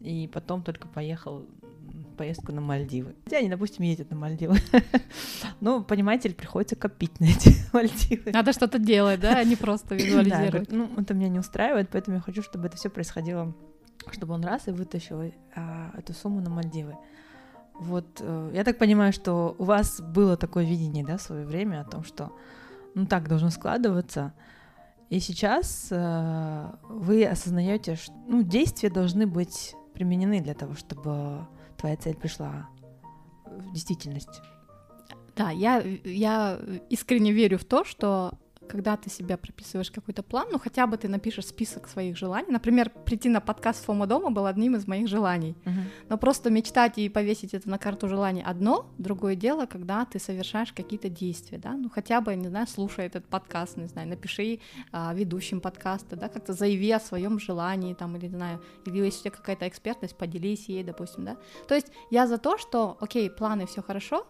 [0.00, 1.44] и потом только поехал
[2.16, 3.14] поездку на Мальдивы.
[3.24, 4.56] Хотя они, допустим, ездят на Мальдивы.
[5.60, 8.32] Ну, понимаете, приходится копить на эти Мальдивы.
[8.32, 10.70] Надо что-то делать, да, а не просто визуализировать.
[10.70, 13.54] ну, это меня не устраивает, поэтому я хочу, чтобы это все происходило,
[14.12, 16.96] чтобы он раз и вытащил а, эту сумму на Мальдивы.
[17.78, 21.80] Вот, э, я так понимаю, что у вас было такое видение, да, в свое время
[21.80, 22.32] о том, что,
[22.94, 24.32] ну, так должно складываться,
[25.08, 31.96] и сейчас э, вы осознаете, что ну, действия должны быть применены для того, чтобы твоя
[31.96, 32.68] цель пришла
[33.44, 34.40] в действительность.
[35.36, 36.58] Да, я, я
[36.88, 41.08] искренне верю в то, что когда ты себя прописываешь какой-то план, ну хотя бы ты
[41.08, 42.50] напишешь список своих желаний.
[42.50, 45.54] Например, прийти на подкаст Фома дома был одним из моих желаний.
[45.64, 45.84] Uh-huh.
[46.08, 50.72] Но просто мечтать и повесить это на карту желаний одно, другое дело, когда ты совершаешь
[50.72, 54.60] какие-то действия, да, ну хотя бы, не знаю, слушай этот подкаст, не знаю, напиши
[54.92, 59.20] а, ведущим подкаста, да, как-то заяви о своем желании, там, или, не знаю, или если
[59.20, 61.36] у тебя какая-то экспертность, поделись ей, допустим, да.
[61.68, 64.26] То есть я за то, что, окей, планы все хорошо,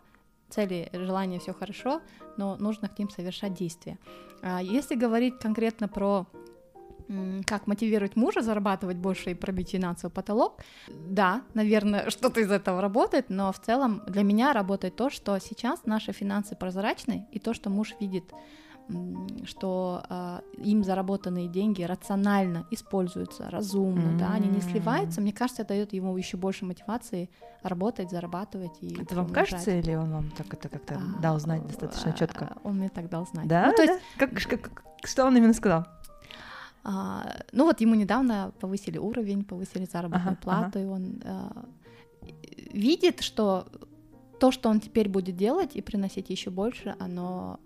[0.48, 2.00] цели, желания, все хорошо,
[2.36, 3.98] но нужно к ним совершать действия.
[4.42, 6.26] А если говорить конкретно про
[7.46, 10.60] как мотивировать мужа зарабатывать больше и пробить финансовый потолок.
[10.88, 15.86] Да, наверное, что-то из этого работает, но в целом для меня работает то, что сейчас
[15.86, 18.24] наши финансы прозрачны, и то, что муж видит
[19.44, 24.18] что э, им заработанные деньги рационально используются, разумно, mm-hmm.
[24.18, 25.20] да, они не сливаются.
[25.20, 27.28] Мне кажется, это дает ему еще больше мотивации
[27.62, 29.00] работать, зарабатывать и.
[29.00, 32.44] Это вам кажется или он вам так это как-то а, дал знать достаточно четко?
[32.44, 33.48] А, он мне так дал знать.
[33.48, 33.66] Да.
[33.66, 34.26] Ну, то есть, да?
[34.26, 35.86] Как, как, что он именно сказал?
[36.84, 40.80] А, ну вот ему недавно повысили уровень, повысили заработную ага, плату, ага.
[40.80, 41.64] и он а,
[42.72, 43.66] видит, что
[44.38, 47.58] то, что он теперь будет делать и приносить еще больше, оно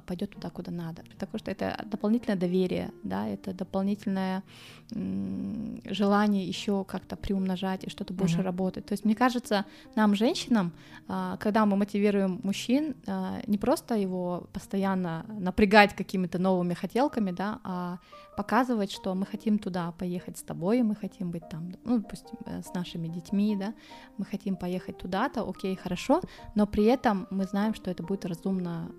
[0.00, 1.02] пойдет туда, куда надо.
[1.10, 4.42] Потому что это дополнительное доверие, да, это дополнительное
[4.90, 8.42] желание еще как-то приумножать и что-то больше mm-hmm.
[8.42, 8.86] работать.
[8.86, 9.64] То есть мне кажется,
[9.96, 10.72] нам, женщинам,
[11.08, 17.60] а, когда мы мотивируем мужчин, а, не просто его постоянно напрягать какими-то новыми хотелками, да,
[17.64, 17.98] а
[18.36, 22.62] показывать, что мы хотим туда поехать с тобой, мы хотим быть там, ну, допустим, э,
[22.62, 23.74] с нашими детьми, да,
[24.18, 26.20] мы хотим поехать туда-то, окей, хорошо,
[26.54, 28.90] но при этом мы знаем, что это будет разумно,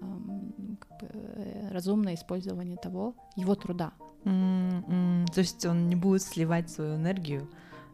[0.79, 3.91] как бы, э, разумное использование того, его труда.
[4.23, 5.25] Mm-hmm.
[5.33, 7.49] То есть он не будет сливать свою энергию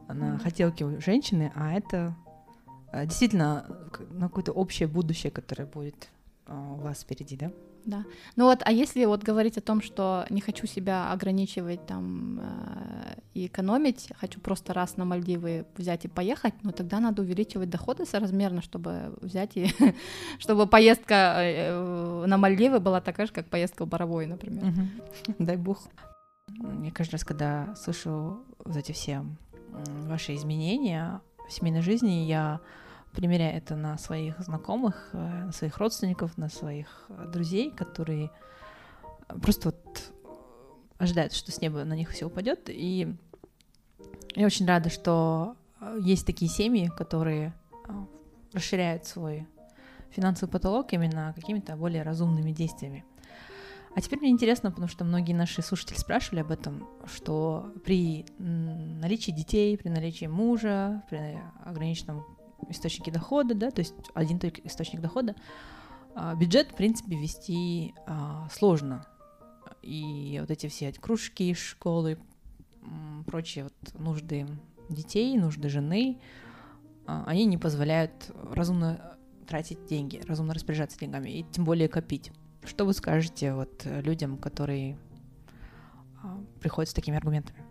[0.08, 0.40] на mm-hmm.
[0.40, 2.16] хотелки женщины, а это
[2.92, 3.66] э, действительно
[4.12, 6.10] на какое-то общее будущее, которое будет
[6.48, 7.52] у вас впереди, да?
[7.86, 8.06] Да.
[8.36, 13.16] Ну вот, а если вот говорить о том, что не хочу себя ограничивать там э,
[13.34, 18.06] и экономить, хочу просто раз на Мальдивы взять и поехать, ну тогда надо увеличивать доходы
[18.06, 19.68] соразмерно, чтобы взять и
[20.40, 24.74] чтобы поездка э, на Мальдивы была такая же, как поездка в Боровой, например.
[25.40, 25.80] Дай бог.
[26.84, 29.26] Я каждый раз, когда слышу вот эти все
[30.08, 32.60] ваши изменения в семейной жизни, я
[33.14, 38.32] примеряя это на своих знакомых, э, на своих родственников, на своих э, друзей, которые
[39.42, 40.12] просто вот
[40.98, 42.70] ожидают, что с неба на них все упадет.
[42.70, 43.16] И
[44.36, 47.54] я очень рада, что э, есть такие семьи, которые
[48.54, 49.48] расширяют свой
[50.12, 53.06] финансовый потолок именно какими-то более разумными действиями.
[53.94, 59.32] А теперь мне интересно, потому что многие наши слушатели спрашивали об этом, что при наличии
[59.32, 62.26] детей, при наличии мужа, при ограниченном
[62.70, 65.36] источнике дохода, да, то есть один только источник дохода,
[66.16, 69.06] а, бюджет, в принципе, вести а, сложно.
[69.82, 72.20] И вот эти все кружки, школы,
[73.26, 74.48] прочие вот нужды
[74.90, 76.20] детей, нужды жены,
[77.08, 82.32] а, они не позволяют разумно тратить деньги, разумно распоряжаться деньгами и тем более копить.
[82.64, 84.98] Что вы скажете вот людям, которые
[86.60, 87.66] приходят с такими аргументами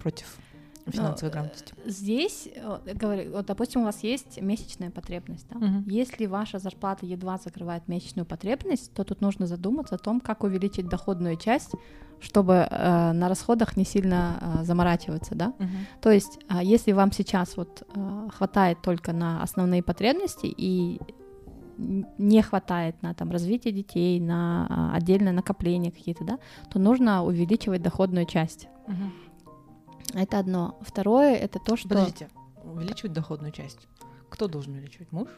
[0.00, 0.38] против
[0.86, 1.74] финансовой Но, грамотности?
[1.84, 2.48] Здесь,
[2.94, 5.46] говорю, вот, допустим, у вас есть месячная потребность.
[5.50, 5.56] Да?
[5.56, 5.90] Угу.
[5.90, 10.88] Если ваша зарплата едва закрывает месячную потребность, то тут нужно задуматься о том, как увеличить
[10.88, 11.72] доходную часть,
[12.20, 15.48] чтобы э, на расходах не сильно э, заморачиваться, да.
[15.58, 15.68] Угу.
[16.00, 21.00] То есть, э, если вам сейчас вот э, хватает только на основные потребности и
[22.18, 26.38] не хватает на там развитие детей, на а, отдельное накопление какие-то, да,
[26.70, 28.68] то нужно увеличивать доходную часть.
[28.86, 29.31] Угу.
[30.14, 30.78] Это одно.
[30.82, 31.88] Второе это то, что...
[31.88, 32.28] Подождите,
[32.64, 33.88] увеличивать доходную часть.
[34.28, 35.10] Кто должен увеличивать?
[35.12, 35.28] Муж?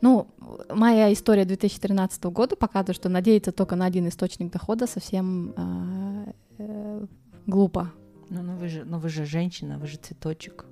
[0.00, 0.26] Ну,
[0.68, 7.06] моя история 2013 года показывает, что надеяться только на один источник дохода совсем э, э,
[7.46, 7.92] глупо.
[8.28, 10.66] Ну, ну вы же, ну вы же женщина, вы же цветочек.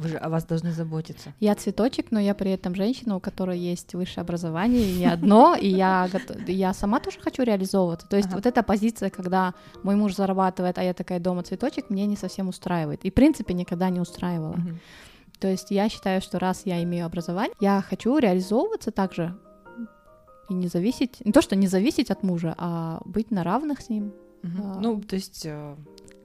[0.00, 1.34] Вы же о вас должны заботиться.
[1.40, 5.54] Я цветочек, но я при этом женщина, у которой есть высшее образование, и не одно,
[5.54, 6.08] и я,
[6.46, 8.08] я сама тоже хочу реализовываться.
[8.08, 8.36] То есть ага.
[8.36, 12.48] вот эта позиция, когда мой муж зарабатывает, а я такая дома цветочек, мне не совсем
[12.48, 13.04] устраивает.
[13.04, 14.54] И в принципе никогда не устраивала.
[14.54, 14.78] Угу.
[15.38, 19.36] То есть я считаю, что раз я имею образование, я хочу реализовываться также
[20.48, 23.90] и не зависеть, не то что не зависеть от мужа, а быть на равных с
[23.90, 24.12] ним.
[24.42, 24.62] Угу.
[24.62, 24.80] А...
[24.80, 25.76] Ну, то есть uh,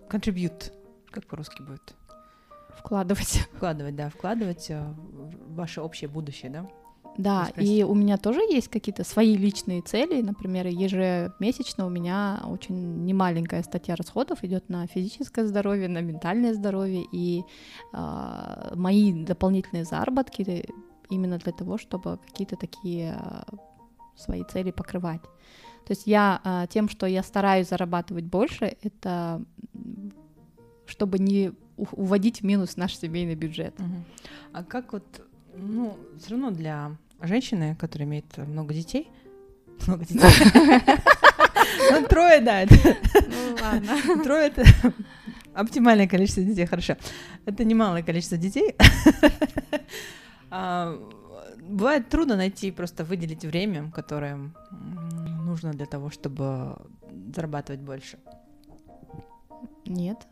[0.09, 0.71] contribute,
[1.11, 1.93] как по-русски будет?
[2.85, 3.47] Вкладывать.
[3.55, 6.67] Вкладывать, да, вкладывать э, в ваше общее будущее, да?
[7.17, 10.21] Да, и у меня тоже есть какие-то свои личные цели.
[10.21, 17.05] Например, ежемесячно у меня очень немаленькая статья расходов идет на физическое здоровье, на ментальное здоровье
[17.11, 17.43] и
[17.93, 20.65] э, мои дополнительные заработки
[21.09, 23.55] именно для того, чтобы какие-то такие э,
[24.17, 25.21] свои цели покрывать.
[25.21, 29.41] То есть я э, тем, что я стараюсь зарабатывать больше, это
[30.85, 33.73] чтобы не уводить в минус наш семейный бюджет.
[33.79, 34.03] Угу.
[34.53, 35.03] А как вот,
[35.55, 39.07] ну, все равно для женщины, которая имеет много детей,
[39.87, 40.21] много детей.
[41.91, 42.65] Ну, трое, да.
[42.65, 44.23] Ну, ладно.
[44.23, 44.63] Трое— это
[45.53, 46.95] оптимальное количество детей, хорошо.
[47.45, 48.75] Это немалое количество детей.
[50.49, 50.97] А,
[51.61, 54.51] бывает трудно найти, просто выделить время, которое
[55.45, 56.77] нужно для того, чтобы
[57.35, 58.17] зарабатывать больше.
[59.85, 60.27] Нет,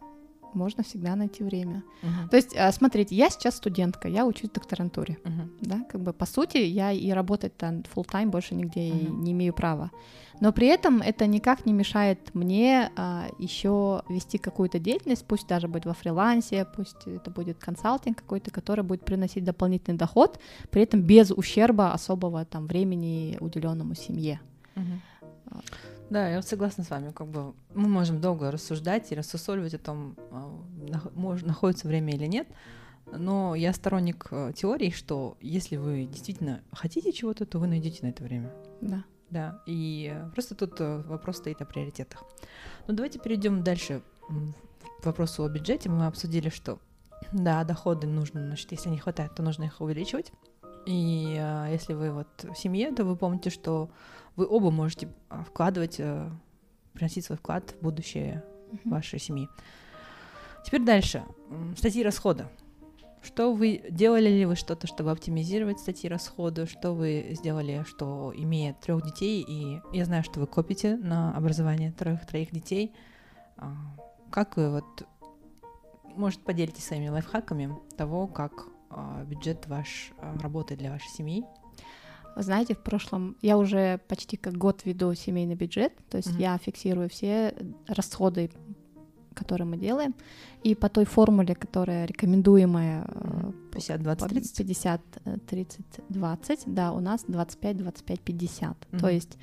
[0.56, 1.84] можно всегда найти время.
[2.02, 2.30] Uh-huh.
[2.30, 5.50] То есть, а, смотрите, я сейчас студентка, я учусь в докторантуре, uh-huh.
[5.62, 9.10] да, как бы по сути я и работать там full time больше нигде uh-huh.
[9.10, 9.92] не имею права,
[10.39, 15.68] но при этом это никак не мешает мне а, еще вести какую-то деятельность, пусть даже
[15.68, 20.39] будет во фрилансе, пусть это будет консалтинг какой-то, который будет приносить дополнительный доход,
[20.70, 24.42] при этом без ущерба особого там времени уделенному семье.
[24.76, 25.62] Uh-huh.
[26.10, 27.12] Да, я согласна с вами.
[27.12, 30.60] Как бы мы можем долго рассуждать и рассусоливать о том, а,
[31.16, 32.48] находится время или нет.
[33.12, 38.10] Но я сторонник э, теории, что если вы действительно хотите чего-то, то вы найдете на
[38.10, 38.52] это время.
[38.82, 39.04] Да.
[39.30, 39.62] Да.
[39.66, 42.24] И просто тут э, вопрос стоит о приоритетах.
[42.88, 44.02] Ну давайте перейдем дальше
[45.02, 45.89] к вопросу о бюджете.
[45.89, 46.80] Мы обсудили, что
[47.32, 50.32] да, доходы нужно, значит, если не хватает, то нужно их увеличивать.
[50.86, 53.89] И э, если вы вот в семье, то вы помните, что
[54.36, 56.30] вы оба можете а, вкладывать, э,
[56.93, 58.89] приносить свой вклад в будущее mm-hmm.
[58.89, 59.48] вашей семьи.
[60.65, 61.24] Теперь дальше.
[61.78, 62.50] Статьи расхода.
[63.22, 66.65] Что вы делали ли вы что-то, чтобы оптимизировать статьи расхода?
[66.65, 71.93] Что вы сделали, что имея трех детей, и я знаю, что вы копите на образование
[71.93, 72.93] трех троих детей.
[73.56, 73.76] А,
[74.30, 75.08] как вы вот,
[76.15, 78.67] может, поделитесь своими лайфхаками того, как
[79.25, 81.43] бюджет ваш работает для вашей семьи?
[82.36, 86.41] знаете, в прошлом я уже почти как год веду семейный бюджет, то есть mm-hmm.
[86.41, 87.53] я фиксирую все
[87.88, 88.49] расходы,
[89.34, 90.15] которые мы делаем,
[90.63, 93.06] и по той формуле, которая рекомендуемая
[93.71, 94.99] 50-20-30,
[96.10, 98.99] 50-30-20, да, у нас 25-25-50, mm-hmm.
[98.99, 99.38] то есть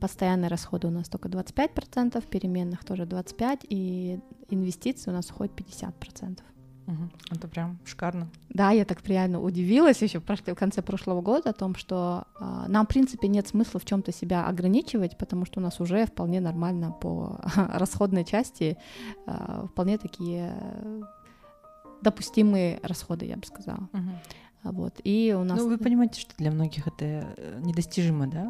[0.00, 6.40] постоянные расходы у нас только 25%, переменных тоже 25%, и инвестиции у нас уходит 50%.
[6.86, 7.36] Угу.
[7.36, 8.28] Это прям шикарно.
[8.48, 12.64] Да, я так реально удивилась еще в, в конце прошлого года о том, что э,
[12.68, 16.40] нам, в принципе, нет смысла в чем-то себя ограничивать, потому что у нас уже вполне
[16.40, 18.78] нормально по расходной части
[19.26, 20.54] э, вполне такие
[22.02, 23.88] допустимые расходы, я бы сказала.
[23.92, 24.72] Угу.
[24.72, 24.94] Вот.
[25.04, 25.58] И у нас...
[25.58, 28.48] Ну, вы понимаете, что для многих это э, недостижимо, да?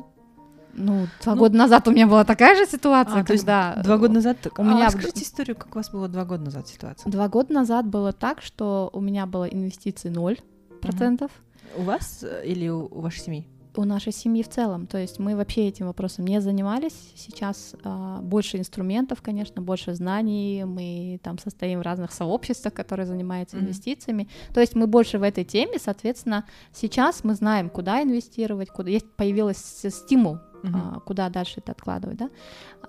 [0.76, 3.80] Ну, два Ну, года назад у меня была такая же ситуация, А, то есть когда...
[3.82, 4.36] Два года назад?
[4.58, 7.10] у меня А, в- расскажите историю, как у вас было два года назад ситуация.
[7.10, 11.30] Два года назад было так, что у меня было инвестиций 0%.
[11.76, 13.46] У вас э, или у, у вашей семьи?
[13.78, 14.86] у нашей семьи в целом.
[14.86, 16.94] То есть мы вообще этим вопросом не занимались.
[17.14, 20.64] Сейчас а, больше инструментов, конечно, больше знаний.
[20.64, 23.66] Мы там состоим в разных сообществах, которые занимаются Мгм.
[23.66, 24.28] инвестициями.
[24.54, 25.78] То есть мы больше в этой теме.
[25.78, 30.38] Соответственно, сейчас мы знаем, куда инвестировать, куда есть появилась стимул,
[30.74, 32.30] А, куда дальше это откладывать, да?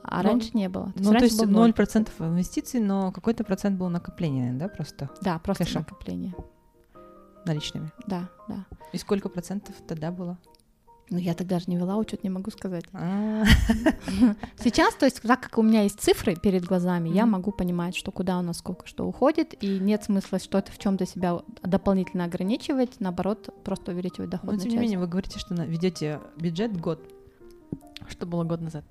[0.04, 0.94] А Ну, раньше не было.
[0.96, 1.72] Ну, то есть был ноль.
[1.72, 5.80] 0% инвестиций, но какой-то процент был накопление, да, просто Да, просто кэша.
[5.80, 6.34] накопление.
[7.46, 7.92] наличными.
[8.06, 8.66] Да, да.
[8.92, 10.38] И сколько процентов тогда было?
[11.10, 12.84] Но я тогда же не вела учет, не могу сказать.
[12.92, 13.46] А,
[14.60, 18.12] Сейчас, то есть, так как у меня есть цифры перед глазами, я могу понимать, что
[18.12, 23.00] куда у нас сколько что уходит, и нет смысла что-то в чем-то себя дополнительно ограничивать,
[23.00, 27.00] наоборот, просто увеличивать Но доходную тем не менее, вы говорите, что ведете бюджет год.
[28.10, 28.86] Что было год назад?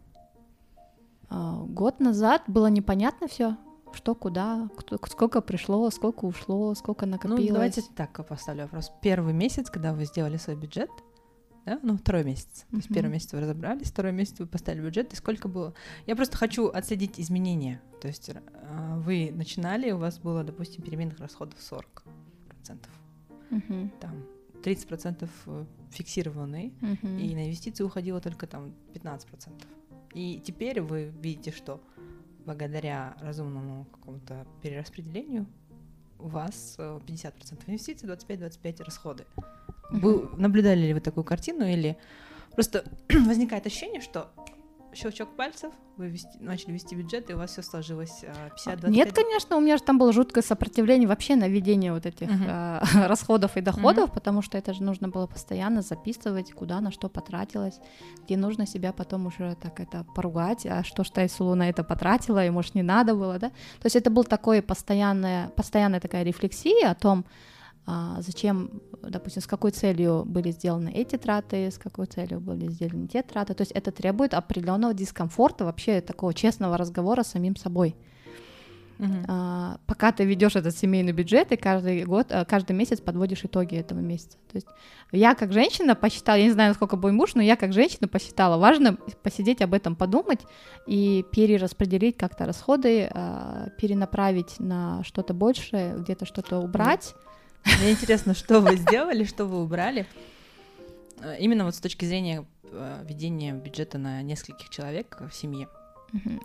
[1.29, 3.57] А, Год назад было непонятно все,
[3.93, 7.49] что куда, кто- сколько пришло, сколько ушло, сколько накопилось.
[7.49, 8.93] Ну, давайте так поставлю вопрос.
[9.03, 10.91] Первый месяц, когда вы сделали свой бюджет,
[11.65, 12.65] да, ну, второй месяц.
[12.71, 15.75] То есть первый месяц вы разобрались, второй месяц вы поставили бюджет, и сколько было?
[16.07, 17.81] Я просто хочу отследить изменения.
[18.01, 18.41] То есть э,
[18.99, 22.79] вы начинали, у вас было, допустим, переменных расходов 40%,
[23.51, 24.13] Мгм, там
[24.67, 27.19] 30% э, фиксированные, мгм.
[27.19, 29.53] и на инвестиции уходило только там 15%.
[30.15, 31.81] И теперь вы видите, что
[32.45, 35.47] благодаря разумному какому-то перераспределению
[36.19, 39.25] у вас э, 50% инвестиций, 25-25 расходы.
[39.91, 41.97] Вы наблюдали ли вы такую картину или
[42.53, 42.85] просто
[43.27, 44.33] возникает ощущение, что
[44.97, 48.33] щелчок пальцев, вы вести- начали вести бюджет, и у вас все сложилось э,
[48.67, 48.91] 50-25?
[48.91, 52.83] Нет, конечно, у меня же там было жуткое сопротивление вообще на ведение вот этих а,
[53.09, 57.79] расходов и доходов, потому что это же нужно было постоянно записывать, куда на что потратилось,
[58.25, 61.85] где нужно себя потом уже так это поругать, а что ж ты, Айсулу, на это
[61.85, 63.49] потратила, и может не надо было, да?
[63.49, 67.56] То есть это был такой постоянная, постоянная такая рефлексия о том, а,
[67.87, 73.23] зачем, допустим, с какой целью были сделаны эти траты, с какой целью были сделаны те
[73.23, 73.55] траты.
[73.55, 77.97] То есть это требует определенного дискомфорта, вообще такого честного разговора с самим собой.
[79.29, 83.77] А, пока ты ведешь этот семейный бюджет и каждый год, а, каждый месяц подводишь итоги
[83.77, 84.39] этого месяца.
[84.51, 84.67] То есть
[85.13, 88.57] я как женщина посчитала, я не знаю, насколько мой муж, но я как женщина посчитала,
[88.57, 90.41] важно посидеть об этом, подумать
[90.87, 97.15] и перераспределить как-то расходы, а, перенаправить на что-то большее, где-то что-то убрать.
[97.67, 100.07] Мне интересно, что вы сделали, что вы убрали.
[101.21, 105.69] Э, Именно вот с точки зрения э, ведения бюджета на нескольких человек в семье.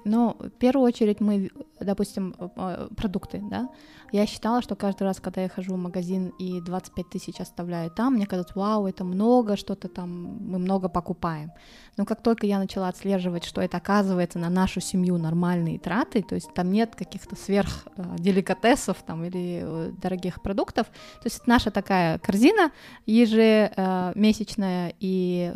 [0.05, 1.49] Ну, в первую очередь мы,
[1.79, 3.69] допустим, э, продукты, да.
[4.11, 8.15] Я считала, что каждый раз, когда я хожу в магазин и 25 тысяч оставляю там,
[8.15, 11.51] мне кажется, вау, это много, что-то там, мы много покупаем.
[11.97, 16.35] Но как только я начала отслеживать, что это оказывается на нашу семью нормальные траты, то
[16.35, 21.49] есть там нет каких-то сверх э, деликатесов там или э, дорогих продуктов, то есть это
[21.49, 22.71] наша такая корзина
[23.05, 25.53] ежемесячная, и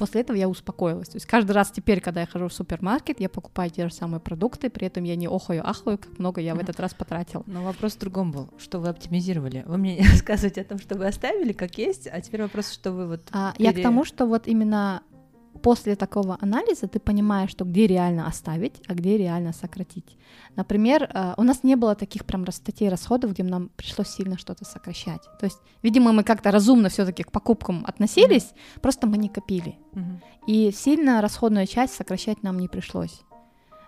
[0.00, 1.10] после этого я успокоилась.
[1.10, 4.18] То есть каждый раз теперь, когда я хожу в супермаркет, я покупаю те же самые
[4.18, 7.42] продукты, при этом я не охаю, ахаю, как много я в этот раз потратила.
[7.46, 8.48] Но вопрос в другом был.
[8.56, 9.62] Что вы оптимизировали?
[9.66, 13.06] Вы мне рассказываете о том, что вы оставили как есть, а теперь вопрос, что вы
[13.08, 13.28] вот...
[13.32, 15.02] А, Я к пере- тому, что вот именно
[15.62, 20.16] после такого анализа ты понимаешь, что где реально оставить, а где реально сократить.
[20.56, 24.64] Например, э, у нас не было таких прям статей расходов, где нам пришлось сильно что-то
[24.64, 25.22] сокращать.
[25.38, 29.78] То есть, видимо, мы как-то разумно все-таки к покупкам относились, просто мы не копили.
[29.92, 30.20] Мгм.
[30.46, 33.22] И сильно расходную часть сокращать нам не пришлось.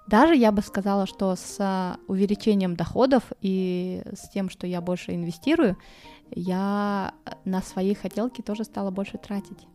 [0.07, 5.15] Даже я бы сказала, что с а, увеличением доходов и с тем, что я больше
[5.15, 5.77] инвестирую,
[6.35, 7.15] я
[7.45, 9.67] на свои хотелки тоже стала больше тратить.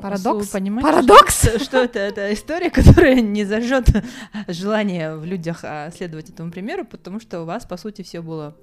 [0.00, 0.48] Парадокс?
[0.48, 1.40] понимаете, Парадокс?
[1.40, 3.88] Что, что это, это история, которая не зажжет
[4.48, 8.56] желание в людях а, следовать этому примеру, потому что у вас, по сути, все было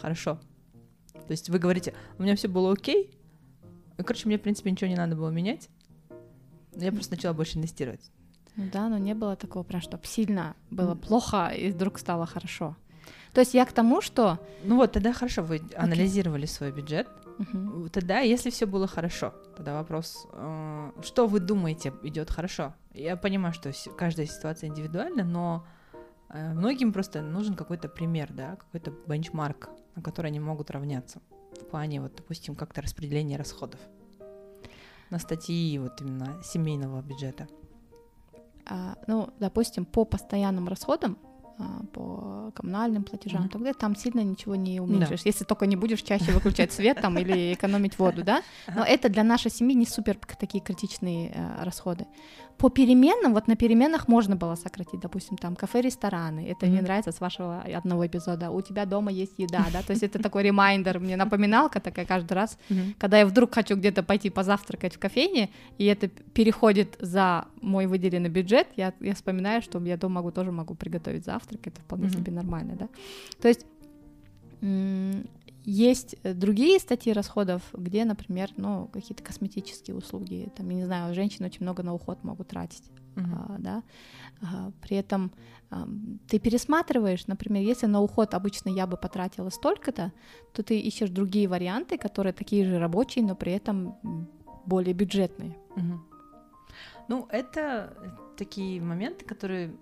[0.00, 0.40] хорошо.
[1.12, 3.10] То есть вы говорите, у меня все было окей,
[3.98, 5.68] и, короче, мне, в принципе, ничего не надо было менять.
[6.74, 8.10] Я просто начала больше инвестировать.
[8.56, 12.76] Ну да, но не было такого прям, чтобы сильно было плохо и вдруг стало хорошо.
[13.32, 14.38] То есть я к тому, что...
[14.64, 17.08] Ну вот, тогда хорошо, вы анализировали свой бюджет.
[17.38, 17.88] Мгм.
[17.88, 22.74] Тогда, если все было хорошо, тогда вопрос, э, что вы думаете идет хорошо?
[22.94, 25.66] Я понимаю, что каждая ситуация индивидуальна, но
[26.28, 31.20] э, многим просто нужен какой-то пример, да, какой-то бенчмарк, на который они могут равняться.
[31.60, 33.80] В плане, вот, допустим, как-то распределения расходов
[35.10, 37.46] на статьи вот именно семейного бюджета.
[38.64, 41.18] А, ну, допустим, по постоянным расходам
[41.92, 43.48] по коммунальным платежам, mm-hmm.
[43.48, 45.28] тогда там сильно ничего не уменьшишь, да.
[45.28, 48.42] если только не будешь чаще выключать свет там или экономить воду, да.
[48.74, 52.06] Но это для нашей семьи не супер такие критичные э, расходы.
[52.58, 56.46] По переменам, вот на переменах можно было сократить, допустим, там кафе, рестораны.
[56.48, 56.70] Это mm-hmm.
[56.70, 58.50] мне нравится с вашего одного эпизода.
[58.50, 62.34] У тебя дома есть еда, да, то есть это такой ремайдер, мне напоминалка такая каждый
[62.34, 62.94] раз, mm-hmm.
[62.98, 68.30] когда я вдруг хочу где-то пойти позавтракать в кофейне, и это переходит за мой выделенный
[68.30, 72.16] бюджет, я, я вспоминаю, что я дома могу тоже могу приготовить завтрак, это вполне mm-hmm.
[72.16, 72.88] себе нормально, да.
[73.40, 73.66] То есть
[75.64, 81.14] есть э, другие статьи расходов, где, например, ну, какие-то косметические услуги, там, я не знаю,
[81.14, 82.82] женщины очень много на уход могут тратить,
[83.14, 83.24] uh-huh.
[83.32, 83.82] а, да,
[84.42, 85.32] а, при этом
[85.70, 85.88] а,
[86.28, 90.12] ты пересматриваешь, например, если на уход обычно я бы потратила столько-то,
[90.52, 94.28] то ты ищешь другие варианты, которые такие же рабочие, но при этом
[94.66, 95.56] более бюджетные.
[95.76, 95.98] Uh-huh.
[97.08, 97.96] Ну, это
[98.36, 99.76] такие моменты, которые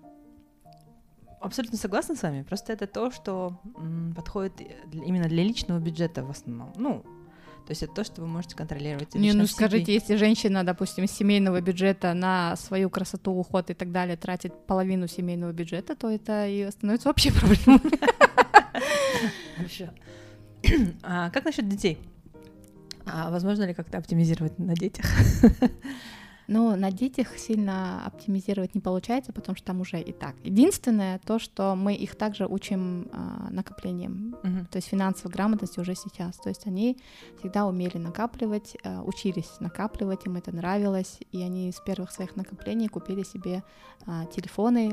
[1.41, 2.43] абсолютно согласна с вами.
[2.43, 3.59] Просто это то, что
[4.15, 4.53] подходит
[4.91, 6.73] именно для личного бюджета в основном.
[6.77, 7.03] Ну,
[7.65, 9.13] то есть это то, что вы можете контролировать.
[9.15, 13.91] Не, ну скажите, если женщина, допустим, из семейного бюджета на свою красоту, уход и так
[13.91, 17.99] далее тратит половину семейного бюджета, то это и становится вообще проблемой.
[19.55, 19.89] Хорошо.
[21.03, 21.97] А как насчет детей?
[23.05, 25.05] А возможно ли как-то оптимизировать на детях?
[26.51, 30.35] Но на детях сильно оптимизировать не получается, потому что там уже и так.
[30.43, 34.65] Единственное то, что мы их также учим а, накоплением, uh-huh.
[34.69, 36.35] то есть финансовой грамотности уже сейчас.
[36.35, 36.97] То есть они
[37.39, 42.89] всегда умели накапливать, а, учились накапливать, им это нравилось, и они с первых своих накоплений
[42.89, 43.63] купили себе
[44.05, 44.91] а, телефоны,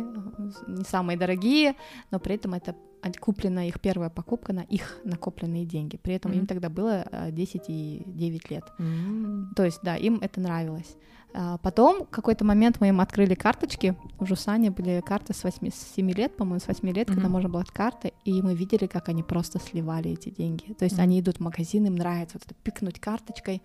[0.68, 1.74] не самые дорогие,
[2.12, 2.76] но при этом это
[3.18, 5.96] куплена их первая покупка на их накопленные деньги.
[5.96, 6.38] При этом mm-hmm.
[6.38, 8.64] им тогда было 10 и 9 лет.
[8.78, 9.54] Mm-hmm.
[9.56, 10.96] То есть, да, им это нравилось.
[11.34, 13.96] А потом в какой-то момент мы им открыли карточки.
[14.18, 17.14] У Жусани были карты с 8, с 7 лет, по-моему, с 8 лет, mm-hmm.
[17.14, 20.72] когда можно было карты, и мы видели, как они просто сливали эти деньги.
[20.72, 21.02] То есть mm-hmm.
[21.02, 23.62] они идут в магазин, им нравится вот это пикнуть карточкой,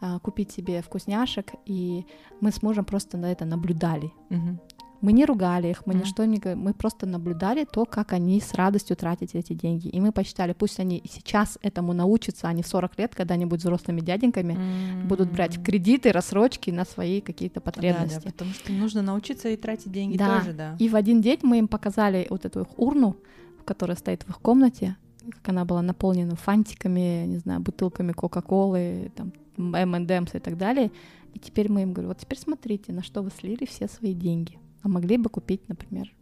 [0.00, 2.06] а, купить себе вкусняшек, и
[2.40, 4.12] мы с мужем просто на это наблюдали.
[4.30, 4.58] Mm-hmm.
[5.00, 5.98] Мы не ругали их, мы mm.
[5.98, 9.88] ничто не мы просто наблюдали то, как они с радостью тратят эти деньги.
[9.88, 13.62] И мы посчитали, пусть они сейчас этому научатся, они в 40 лет, когда они будут
[13.62, 15.06] взрослыми дяденьками, mm.
[15.06, 18.16] будут брать кредиты, рассрочки на свои какие-то потребности.
[18.16, 20.38] Да, да, потому что нужно научиться и тратить деньги да.
[20.38, 20.76] тоже, да.
[20.78, 23.16] И в один день мы им показали вот эту их урну,
[23.64, 24.96] которая стоит в их комнате,
[25.30, 30.90] как она была наполнена фантиками, не знаю, бутылками Кока-Колы, там, M&M's и так далее.
[31.34, 34.58] И теперь мы им говорим, вот теперь смотрите, на что вы слили все свои деньги
[34.82, 36.12] а могли бы купить, например,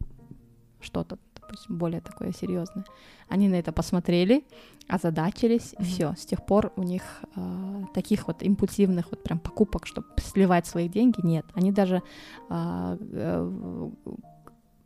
[0.81, 2.85] что-то, допустим, более такое серьезное.
[3.27, 4.43] Они на это посмотрели,
[4.87, 5.83] озадачились, mm-hmm.
[5.83, 6.13] все.
[6.17, 7.03] С тех пор у них
[7.35, 11.45] э, таких вот импульсивных вот прям покупок, чтобы сливать свои деньги, нет.
[11.53, 12.01] Они даже
[12.49, 13.89] э, э,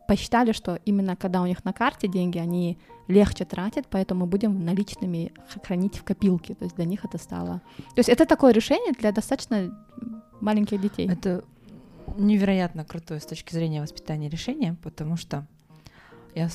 [0.06, 5.32] посчитали, что именно когда у них на карте деньги, они легче тратят, поэтому будем наличными
[5.62, 6.54] хранить в копилке.
[6.54, 7.60] То есть для них это стало...
[7.94, 9.70] То есть это такое решение для достаточно
[10.40, 11.08] маленьких детей.
[11.08, 11.44] Это
[12.16, 15.46] невероятно крутое с точки зрения воспитания решение, потому что
[16.34, 16.48] я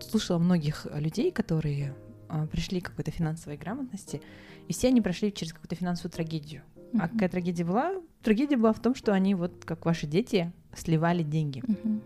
[0.00, 1.94] слушала многих людей, которые
[2.28, 4.22] а, пришли к какой-то финансовой грамотности,
[4.68, 6.62] и все они прошли через какую-то финансовую трагедию.
[6.76, 6.98] Mm-hmm.
[7.00, 7.94] А какая трагедия была?
[8.22, 11.60] Трагедия была в том, что они вот как ваши дети сливали деньги.
[11.60, 12.00] Mm-hmm.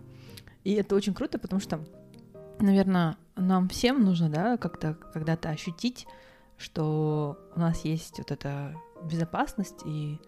[0.64, 1.84] И это очень круто, потому что,
[2.60, 6.06] наверное, нам всем нужно, да, как-то когда-то ощутить,
[6.56, 8.74] что у нас есть вот эта
[9.04, 10.18] безопасность и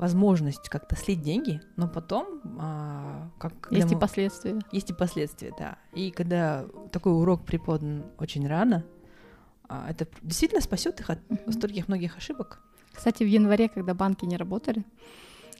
[0.00, 3.96] возможность как-то слить деньги, но потом а, как есть мы...
[3.96, 4.58] и последствия.
[4.72, 5.76] Есть и последствия, да.
[5.92, 8.84] И когда такой урок преподан очень рано,
[9.68, 11.52] а, это действительно спасет их от mm-hmm.
[11.52, 12.60] стольких многих ошибок.
[12.92, 14.86] Кстати, в январе, когда банки не работали,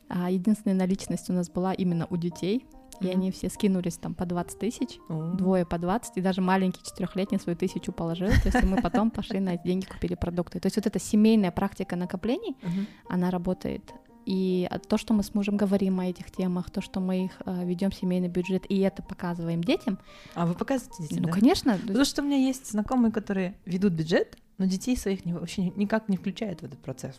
[0.09, 2.65] а, единственная наличность у нас была именно у детей.
[3.01, 3.11] И mm-hmm.
[3.13, 5.37] они все скинулись там по 20 тысяч, mm-hmm.
[5.37, 8.29] двое по 20, и даже маленький четырехлетний свою тысячу положил.
[8.43, 10.61] То есть мы потом пошли на эти деньги, купили продукты.
[10.61, 12.87] То есть вот эта семейная практика накоплений, mm-hmm.
[13.09, 13.83] она работает
[14.27, 17.65] и то, что мы с мужем говорим о этих темах, то, что мы их э,
[17.65, 19.99] ведем семейный бюджет, и это показываем детям.
[20.35, 21.23] А вы показываете детям?
[21.23, 21.33] Ну, да?
[21.33, 21.79] конечно.
[21.87, 26.09] Потому что у меня есть знакомые, которые ведут бюджет, но детей своих не, вообще никак
[26.09, 27.19] не включают в этот процесс.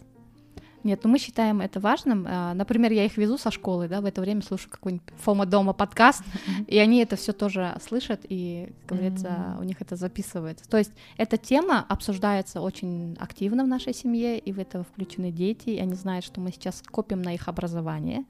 [0.83, 2.25] Нет, ну мы считаем это важным.
[2.27, 5.73] А, например, я их везу со школы, да, в это время слушаю какой-нибудь Фома дома
[5.73, 6.23] подкаст,
[6.67, 10.67] и они это все тоже слышат, и, как говорится, у них это записывается.
[10.69, 15.69] То есть эта тема обсуждается очень активно в нашей семье, и в это включены дети,
[15.69, 18.25] и они знают, что мы сейчас копим на их образование.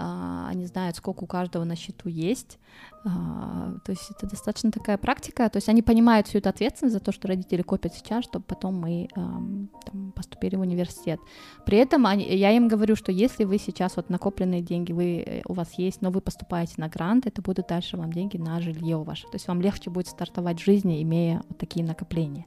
[0.00, 2.58] А, они знают, сколько у каждого на счету есть.
[3.04, 5.48] А, то есть это достаточно такая практика.
[5.50, 8.76] То есть они понимают всю эту ответственность за то, что родители копят сейчас, чтобы потом
[8.76, 9.68] мы там,
[10.14, 11.18] поступили в университет.
[11.66, 15.42] При этом они, я им говорю, что если вы сейчас вот накопленные деньги вы, э,
[15.48, 19.02] у вас есть, но вы поступаете на грант, это будут дальше вам деньги на жилье
[19.02, 19.24] ваше.
[19.24, 22.46] То есть вам легче будет стартовать в жизни, имея вот такие накопления.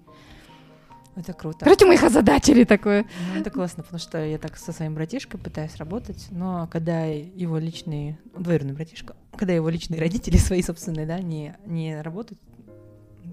[1.16, 1.60] Это круто.
[1.66, 3.06] Короче, мы их озадачили такое.
[3.34, 7.58] Ну, это классно, потому что я так со своим братишкой пытаюсь работать, но когда его
[7.58, 12.40] личные, двоюродный братишка, когда его личные родители свои собственные, да, не, не работают,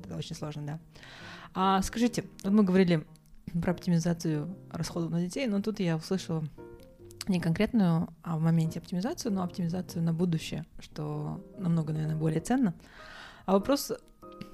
[0.05, 0.79] это очень сложно, да.
[1.55, 3.07] А скажите, вот мы говорили
[3.63, 6.45] про оптимизацию расходов на детей, но тут я услышала
[7.29, 12.75] не конкретную а в моменте оптимизацию, но оптимизацию на будущее, что намного, наверное, более ценно.
[13.47, 13.93] А вопрос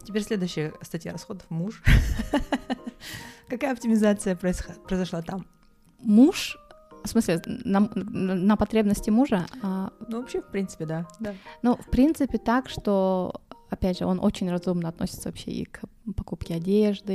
[0.04, 1.82] Теперь следующая статья расходов муж.
[3.48, 5.46] Какая оптимизация произошла там?
[6.00, 6.56] Муж
[7.04, 9.46] в смысле, на, на потребности мужа?
[9.62, 9.92] А...
[10.08, 11.06] Ну, вообще, в принципе, да.
[11.20, 11.34] да.
[11.62, 15.80] Ну, в принципе, так, что, опять же, он очень разумно относится вообще и к
[16.16, 17.14] покупке одежды.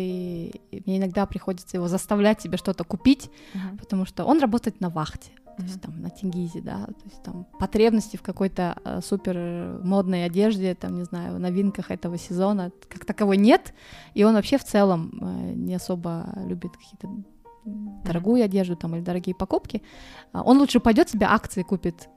[0.71, 3.79] И мне иногда приходится его заставлять себе что-то купить, uh-huh.
[3.79, 7.45] потому что он работает на вахте то есть там на Тингизе, да, то есть там
[7.59, 13.35] потребности в какой-то э, супер модной одежде, там, не знаю, новинках этого сезона как таковой
[13.35, 13.73] нет,
[14.13, 17.09] и он вообще в целом э, не особо любит какие-то
[18.05, 19.81] дорогую одежду там или дорогие покупки,
[20.31, 22.07] а он лучше пойдет себе акции купит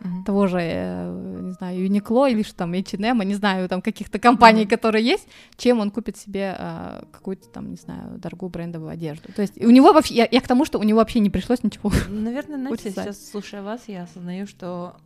[0.00, 0.24] mm-hmm.
[0.24, 4.64] того же, э, не знаю, Uniqlo или что там, H&M, не знаю, там каких-то компаний,
[4.64, 4.68] mm-hmm.
[4.68, 9.32] которые есть, чем он купит себе э, какую-то там, не знаю, дорогую брендовую одежду.
[9.32, 11.62] То есть у него вообще, я, я к тому, что у него вообще не пришлось
[11.62, 14.96] ничего Наверное, знаете, сейчас, слушая вас, я осознаю, что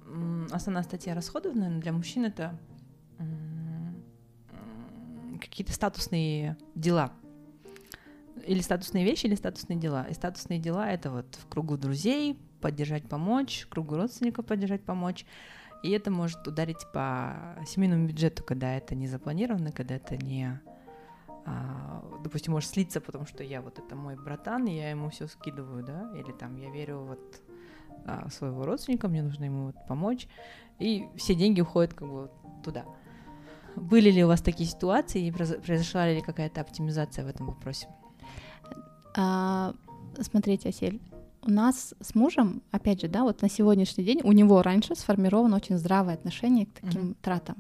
[0.51, 2.59] основная статья расходов, наверное, для мужчин это
[5.43, 7.13] какие-то статусные дела.
[8.47, 10.07] Или статусные вещи, или статусные дела.
[10.09, 15.27] И статусные дела— это вот в кругу друзей, поддержать, помочь, кругу родственников поддержать, помочь.
[15.83, 20.61] И это может ударить по семейному бюджету, когда это не запланировано, когда это не,
[21.45, 25.27] а, допустим, может слиться, потому что я вот это мой братан, и я ему все
[25.27, 27.43] скидываю, да, или там я верю вот
[28.07, 30.29] а, своего родственника, мне нужно ему вот помочь,
[30.79, 32.31] и все деньги уходят как бы
[32.63, 32.85] туда.
[33.75, 37.89] Были ли у вас такие ситуации, и произошла ли какая-то оптимизация в этом вопросе?
[39.17, 39.75] А,
[40.21, 41.01] смотрите, Асель,
[41.45, 45.57] у нас с мужем, опять же, да, вот на сегодняшний день у него раньше сформировано
[45.57, 47.17] очень здравое отношение к таким mm-hmm.
[47.21, 47.57] тратам.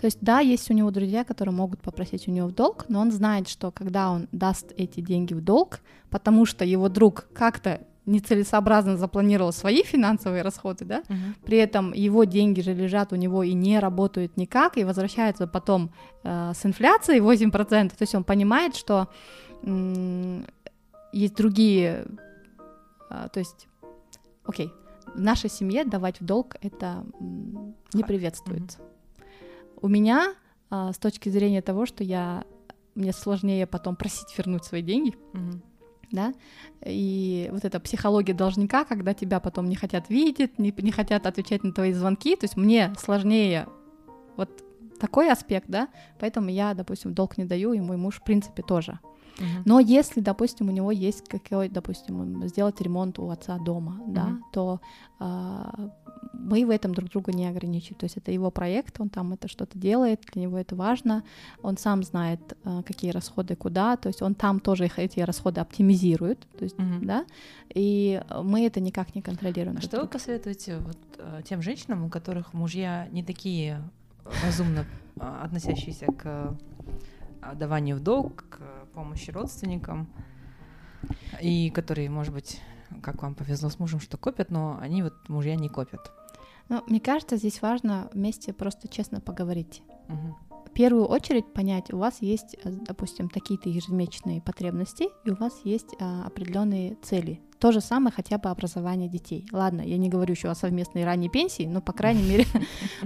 [0.00, 3.00] То есть, да, есть у него друзья, которые могут попросить у него в долг, но
[3.00, 7.80] он знает, что когда он даст эти деньги в долг, потому что его друг как-то
[8.06, 11.34] нецелесообразно запланировал свои финансовые расходы, да, uh-huh.
[11.44, 15.90] при этом его деньги же лежат у него и не работают никак, и возвращаются потом
[16.22, 19.08] э, с инфляцией 8%, то есть он понимает, что
[19.62, 20.44] м-
[21.12, 22.04] есть другие
[23.32, 23.68] то есть,
[24.44, 24.70] окей,
[25.14, 27.04] в нашей семье давать в долг это
[27.92, 28.78] не приветствуется.
[28.78, 29.78] Mm-hmm.
[29.82, 30.34] У меня
[30.70, 32.44] а, с точки зрения того, что я
[32.94, 35.60] мне сложнее потом просить вернуть свои деньги, mm-hmm.
[36.12, 36.34] да,
[36.84, 41.64] и вот эта психология должника, когда тебя потом не хотят видеть, не, не хотят отвечать
[41.64, 43.68] на твои звонки, то есть мне сложнее
[44.36, 44.64] вот
[44.98, 45.88] такой аспект, да,
[46.18, 49.00] поэтому я, допустим, долг не даю, и мой муж, в принципе, тоже.
[49.64, 54.12] Но если, допустим, у него есть какой, допустим, сделать ремонт у отца дома, uh-huh.
[54.12, 54.80] да, то
[55.20, 55.88] э,
[56.32, 57.98] мы в этом друг друга не ограничиваем.
[57.98, 61.24] То есть это его проект, он там это что-то делает, для него это важно,
[61.62, 65.60] он сам знает, э, какие расходы куда, то есть он там тоже их, эти расходы
[65.60, 67.04] оптимизирует, то есть, uh-huh.
[67.04, 67.24] да,
[67.74, 69.78] и мы это никак не контролируем.
[69.78, 73.82] А что вы посоветуете вот, э, тем женщинам, у которых мужья не такие
[74.44, 76.56] разумно относящиеся к
[77.54, 80.08] даванию в долг, к помощи родственникам,
[81.40, 82.60] и которые, может быть,
[83.02, 86.12] как вам повезло с мужем, что копят, но они вот мужья не копят.
[86.68, 89.82] Ну, мне кажется, здесь важно вместе просто честно поговорить.
[90.08, 90.36] Угу.
[90.66, 95.52] В первую очередь понять, у вас есть, э, допустим, такие-то ежемесячные потребности, и у вас
[95.64, 97.40] есть а, определенные цели.
[97.64, 99.48] То же самое хотя бы образование детей.
[99.50, 102.44] Ладно, я не говорю еще о совместной ранней пенсии, но, по крайней мере,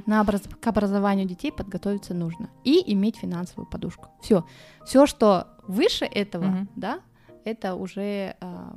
[0.05, 0.43] на образ...
[0.61, 2.51] к образованию детей подготовиться нужно.
[2.65, 4.09] И иметь финансовую подушку.
[4.21, 4.45] Все.
[4.85, 6.69] Все, что выше этого, mm-hmm.
[6.75, 7.01] да,
[7.45, 8.71] это уже, э,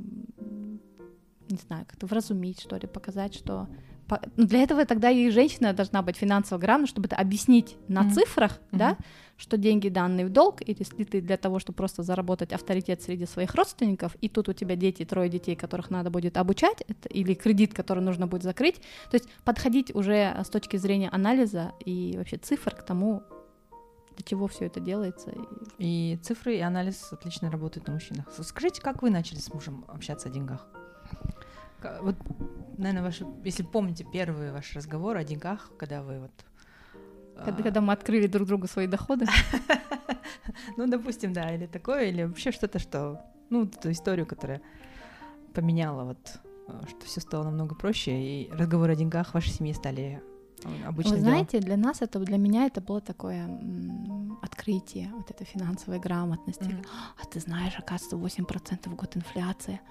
[1.49, 3.67] не знаю, как-то вразумить, что ли, показать, что
[4.35, 8.13] ну, для этого тогда и женщина должна быть финансово грамотна, чтобы это объяснить на mm-hmm.
[8.13, 8.77] цифрах, mm-hmm.
[8.77, 8.97] да,
[9.37, 13.25] что деньги данные в долг, или если ты для того, чтобы просто заработать авторитет среди
[13.25, 17.33] своих родственников, и тут у тебя дети, трое детей, которых надо будет обучать, это, или
[17.33, 18.75] кредит, который нужно будет закрыть,
[19.09, 23.23] то есть подходить уже с точки зрения анализа и вообще цифр к тому,
[24.15, 25.33] для чего все это делается.
[25.77, 28.25] И цифры и анализ отлично работают на мужчинах.
[28.41, 30.67] Скажите, как вы начали с мужем общаться о деньгах?
[32.01, 32.15] Вот
[32.81, 36.31] наверное, ваши, если помните первый ваш разговор о деньгах, когда вы вот...
[37.45, 37.63] Когда, а...
[37.63, 39.25] когда мы открыли друг другу свои доходы.
[40.77, 43.21] ну, допустим, да, или такое, или вообще что-то, что...
[43.49, 44.61] Ну, эту историю, которая
[45.53, 49.73] поменяла вот, э, что все стало намного проще, и разговоры о деньгах в вашей семье
[49.73, 50.21] стали
[50.85, 51.15] обычно.
[51.15, 53.49] Вы знаете, для нас это, для меня это было такое
[54.41, 56.77] открытие, вот этой финансовой грамотности.
[57.21, 59.81] А ты знаешь, оказывается, 8% в год инфляция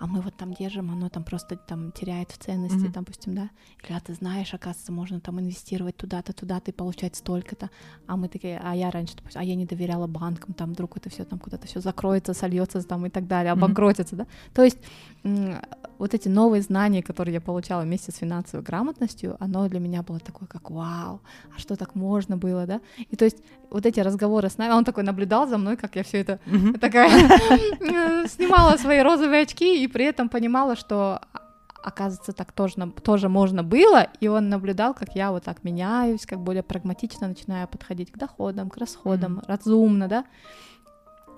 [0.00, 2.92] а мы вот там держим, оно там просто там теряет в ценности, mm-hmm.
[2.92, 3.50] допустим, да,
[3.84, 7.68] или а ты знаешь, оказывается, можно там инвестировать туда-то, туда-то и получать столько-то,
[8.06, 11.10] а мы такие, а я раньше, допустим, а я не доверяла банкам, там вдруг это
[11.10, 14.18] все там куда-то все закроется, сольется там и так далее, обанкротится, mm-hmm.
[14.18, 14.78] да, то есть
[15.98, 20.18] вот эти новые знания, которые я получала вместе с финансовой грамотностью, оно для меня было
[20.18, 21.20] такое, как вау,
[21.54, 22.80] а что так можно было, да,
[23.10, 26.02] и то есть вот эти разговоры с нами, он такой наблюдал за мной, как я
[26.02, 26.78] все это mm-hmm.
[26.78, 27.10] такая
[28.28, 31.20] снимала свои розовые очки и при этом понимала, что
[31.82, 36.40] оказывается, так тоже, тоже можно было, и он наблюдал, как я вот так меняюсь, как
[36.40, 39.44] более прагматично начинаю подходить к доходам, к расходам, mm-hmm.
[39.48, 40.24] разумно, да,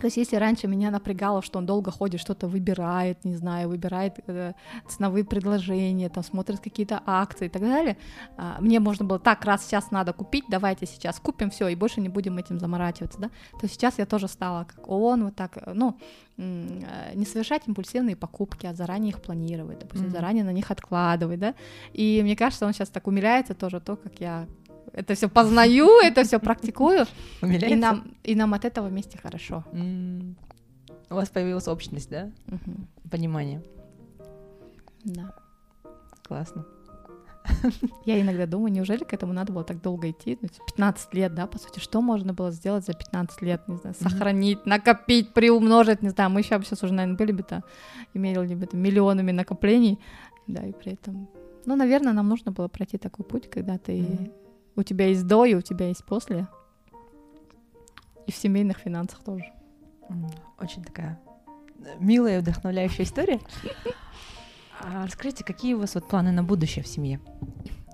[0.03, 4.19] то есть если раньше меня напрягало, что он долго ходит, что-то выбирает, не знаю, выбирает
[4.27, 4.53] э,
[4.89, 7.97] ценовые предложения, там смотрит какие-то акции и так далее,
[8.37, 12.01] э, мне можно было так, раз сейчас надо купить, давайте сейчас купим все и больше
[12.01, 13.31] не будем этим заморачиваться, да,
[13.61, 15.97] то сейчас я тоже стала как он, вот так, ну,
[16.37, 20.11] э, не совершать импульсивные покупки, а заранее их планировать, допустим, mm-hmm.
[20.11, 21.55] заранее на них откладывать, да,
[21.93, 24.49] и мне кажется, он сейчас так умиляется тоже то, как я
[24.93, 27.07] это все познаю, это все практикую.
[27.43, 29.65] И нам, и нам от этого вместе хорошо.
[31.11, 32.31] У вас появилась общность, да?
[33.11, 33.63] Понимание.
[35.05, 35.35] Да.
[36.23, 36.65] Классно.
[38.07, 40.37] Я иногда думаю, неужели к этому надо было так долго идти?
[40.37, 43.97] 15 ну, лет, да, по сути, что можно было сделать за 15 лет, не знаю,
[43.99, 47.65] сохранить, накопить, приумножить, не знаю, мы еще сейчас уже, наверное, были бы то
[48.15, 49.99] имели бы миллионами накоплений,
[50.47, 51.29] да, и при этом,
[51.67, 54.42] ну, наверное, нам нужно было пройти такой путь, когда ты mm-hmm
[54.77, 56.47] у тебя есть до, и у тебя есть после.
[58.27, 59.53] И в семейных финансах тоже.
[60.59, 61.21] Очень такая
[61.79, 63.41] э, милая и вдохновляющая история.
[64.81, 67.21] А расскажите, какие у вас вот планы на будущее в семье?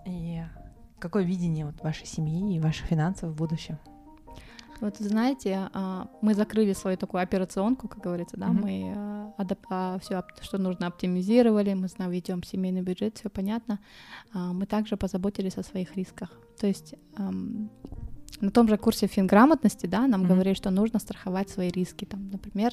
[0.06, 0.42] И
[0.98, 3.78] какое видение вот вашей семьи и ваших финансов в будущем?
[4.80, 8.62] Вот знаете, а, мы закрыли свою такую операционку, как говорится, да, mm-hmm.
[8.62, 13.80] мы а, адап- а, все, что нужно, оптимизировали, мы знаем, ведем семейный бюджет, все понятно.
[14.32, 16.30] Мы также позаботились о своих рисках.
[16.60, 16.94] То есть
[18.40, 20.28] на том же курсе финграмотности, да, нам mm-hmm.
[20.28, 22.72] говорили, что нужно страховать свои риски, там, например,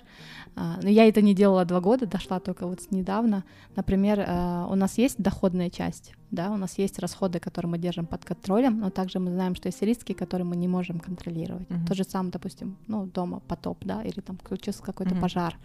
[0.55, 3.43] э, но я это не делала два года, дошла только вот недавно,
[3.75, 8.05] например, э, у нас есть доходная часть, да, у нас есть расходы, которые мы держим
[8.05, 11.67] под контролем, но также мы знаем, что есть риски, которые мы не можем контролировать.
[11.67, 11.87] Mm-hmm.
[11.87, 15.21] То же самое, допустим, ну, дома потоп, да, или там случился какой-то mm-hmm.
[15.21, 15.57] пожар.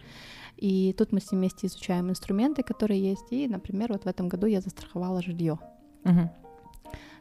[0.56, 4.28] И тут мы с ним вместе изучаем инструменты, которые есть, и, например, вот в этом
[4.28, 5.58] году я застраховала жилье.
[6.04, 6.28] Mm-hmm.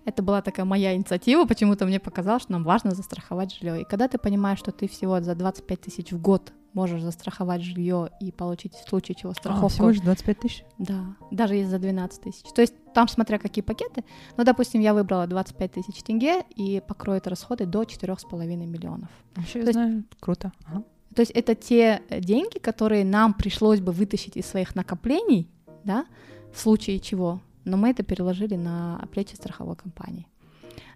[0.09, 3.81] Это была такая моя инициатива, почему-то мне показалось, что нам важно застраховать жилье.
[3.81, 8.09] И когда ты понимаешь, что ты всего за 25 тысяч в год можешь застраховать жилье
[8.19, 9.67] и получить в случае чего страховку.
[9.67, 10.63] А, всего лишь 25 тысяч?
[10.79, 12.43] Да, даже если за 12 тысяч.
[12.55, 14.03] То есть там смотря какие пакеты.
[14.35, 19.09] Ну, допустим, я выбрала 25 тысяч тенге и покроет расходы до 4,5 миллионов.
[19.35, 20.51] Вообще, я знаю, круто.
[20.65, 20.83] Ага.
[21.13, 25.47] То есть это те деньги, которые нам пришлось бы вытащить из своих накоплений,
[25.83, 26.07] да,
[26.51, 30.27] в случае чего но мы это переложили на плечи страховой компании.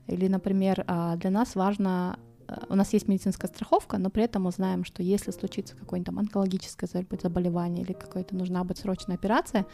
[0.07, 4.43] Или, например, а, для нас важно, а, у нас есть медицинская страховка, но при этом
[4.43, 6.89] мы знаем, что если случится какое-нибудь там онкологическое
[7.21, 9.65] заболевание или какая-то нужна быть срочная операция,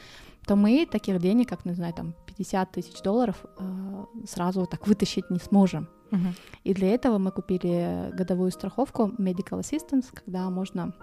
[0.46, 5.30] то мы таких денег, как, не знаю, там 50 тысяч долларов а, сразу так вытащить
[5.30, 5.90] не сможем.
[6.12, 6.34] Uh-huh.
[6.64, 10.94] И для этого мы купили годовую страховку Medical Assistance, когда можно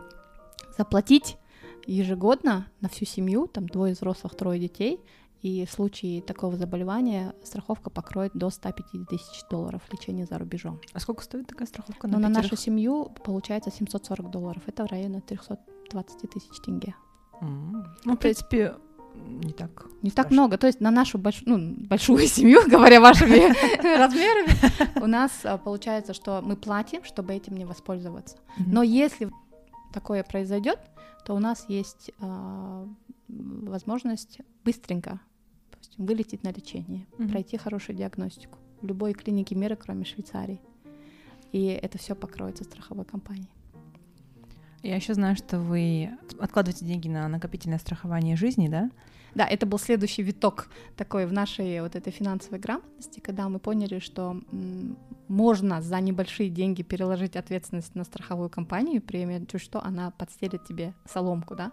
[0.77, 1.39] заплатить
[1.87, 5.01] ежегодно на всю семью, там двое взрослых, трое детей,
[5.43, 10.81] и в случае такого заболевания страховка покроет до 150 тысяч долларов лечения за рубежом.
[10.93, 12.09] А сколько стоит такая страховка?
[12.09, 14.63] На, ну, на нашу семью получается 740 долларов.
[14.67, 16.95] Это в районе 320 тысяч тенге.
[17.41, 17.85] Mm.
[18.05, 18.75] Ну, в принципе,
[19.15, 19.87] не так.
[20.03, 20.23] Не страшно.
[20.23, 20.59] так много.
[20.59, 21.43] То есть на нашу больш...
[21.47, 23.53] ну, большую семью, говоря вашими
[23.99, 28.37] размерами, у нас а, получается, что мы платим, чтобы этим не воспользоваться.
[28.59, 29.31] Но если
[29.93, 30.79] такое произойдет,
[31.25, 32.87] то у нас есть а,
[33.29, 35.21] возможность быстренько
[35.71, 37.29] допустим, вылететь на лечение, mm-hmm.
[37.29, 40.61] пройти хорошую диагностику в любой клинике мира, кроме Швейцарии.
[41.53, 43.49] И это все покроется страховой компанией.
[44.87, 48.89] Я еще знаю, что вы откладываете деньги на накопительное страхование жизни, да?
[49.35, 53.99] Да, это был следующий виток такой в нашей вот этой финансовой грамотности, когда мы поняли,
[53.99, 54.41] что
[55.29, 60.95] можно за небольшие деньги переложить ответственность на страховую компанию, при чуть что она подстелит тебе
[61.05, 61.73] соломку, да.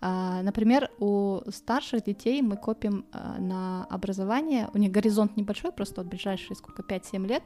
[0.00, 6.02] А, например, у старших детей мы копим а, на образование, у них горизонт небольшой, просто
[6.02, 7.42] вот ближайшие сколько, 5-7 лет,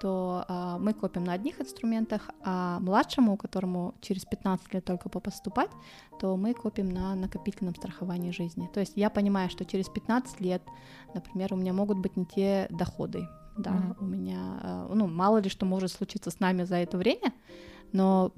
[0.00, 5.70] то а, мы копим на одних инструментах, а младшему, которому через 15 лет только поступать,
[6.18, 8.68] то мы копим на накопительном страховании жизни.
[8.72, 10.62] То есть я понимаю, что через 15 лет,
[11.14, 13.28] например, у меня могут быть не те доходы,
[13.58, 13.96] да, mm-hmm.
[14.00, 17.34] у меня, э, ну, мало ли что может случиться с нами за это время,
[17.92, 18.32] но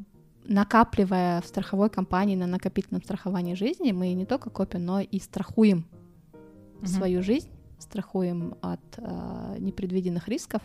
[0.45, 5.87] накапливая в страховой компании на накопительном страховании жизни, мы не только копим, но и страхуем
[6.33, 6.87] mm-hmm.
[6.87, 7.49] свою жизнь,
[7.79, 10.63] страхуем от э, непредвиденных рисков,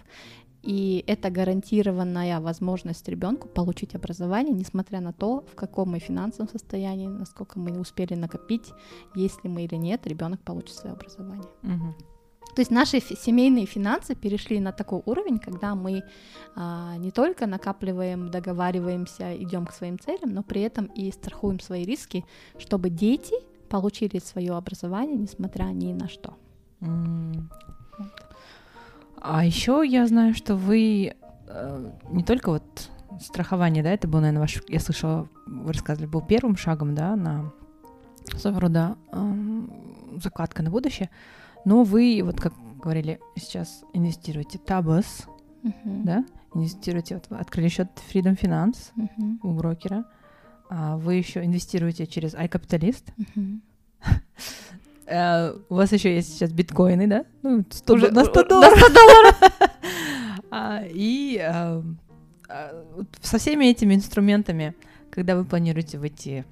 [0.63, 7.07] и это гарантированная возможность ребенку получить образование, несмотря на то, в каком мы финансовом состоянии,
[7.07, 8.73] насколько мы успели накопить,
[9.15, 11.49] если мы или нет, ребенок получит свое образование.
[11.63, 11.95] Угу.
[12.55, 16.01] То есть наши семейные финансы перешли на такой уровень, когда мы
[16.55, 21.83] а, не только накапливаем, договариваемся, идем к своим целям, но при этом и страхуем свои
[21.83, 22.25] риски,
[22.57, 23.35] чтобы дети
[23.69, 26.33] получили свое образование, несмотря ни на что.
[26.81, 27.43] Mm.
[29.29, 31.13] А еще я знаю, что вы
[31.47, 36.21] э, не только вот страхование, да, это был, наверное, ваш, я слышала, вы рассказывали, был
[36.21, 37.51] первым шагом, да, на
[38.37, 39.61] своего рода э,
[40.23, 41.09] закладка на будущее,
[41.65, 45.27] но вы, вот как говорили, сейчас инвестируете Табас,
[45.63, 46.03] uh-huh.
[46.03, 49.39] да, инвестируете, вот открыли счет Freedom Finance uh-huh.
[49.43, 50.05] у брокера,
[50.69, 53.59] а вы еще инвестируете через iCapitalist, uh-huh.
[55.07, 57.25] Uh, у вас еще есть сейчас биткоины, да?
[57.41, 58.75] Ну, 100, Уже, на 100 долларов.
[58.75, 59.41] На 100 долларов.
[60.51, 61.95] uh, и uh,
[62.49, 64.75] uh, со всеми этими инструментами,
[65.09, 66.45] когда вы планируете выйти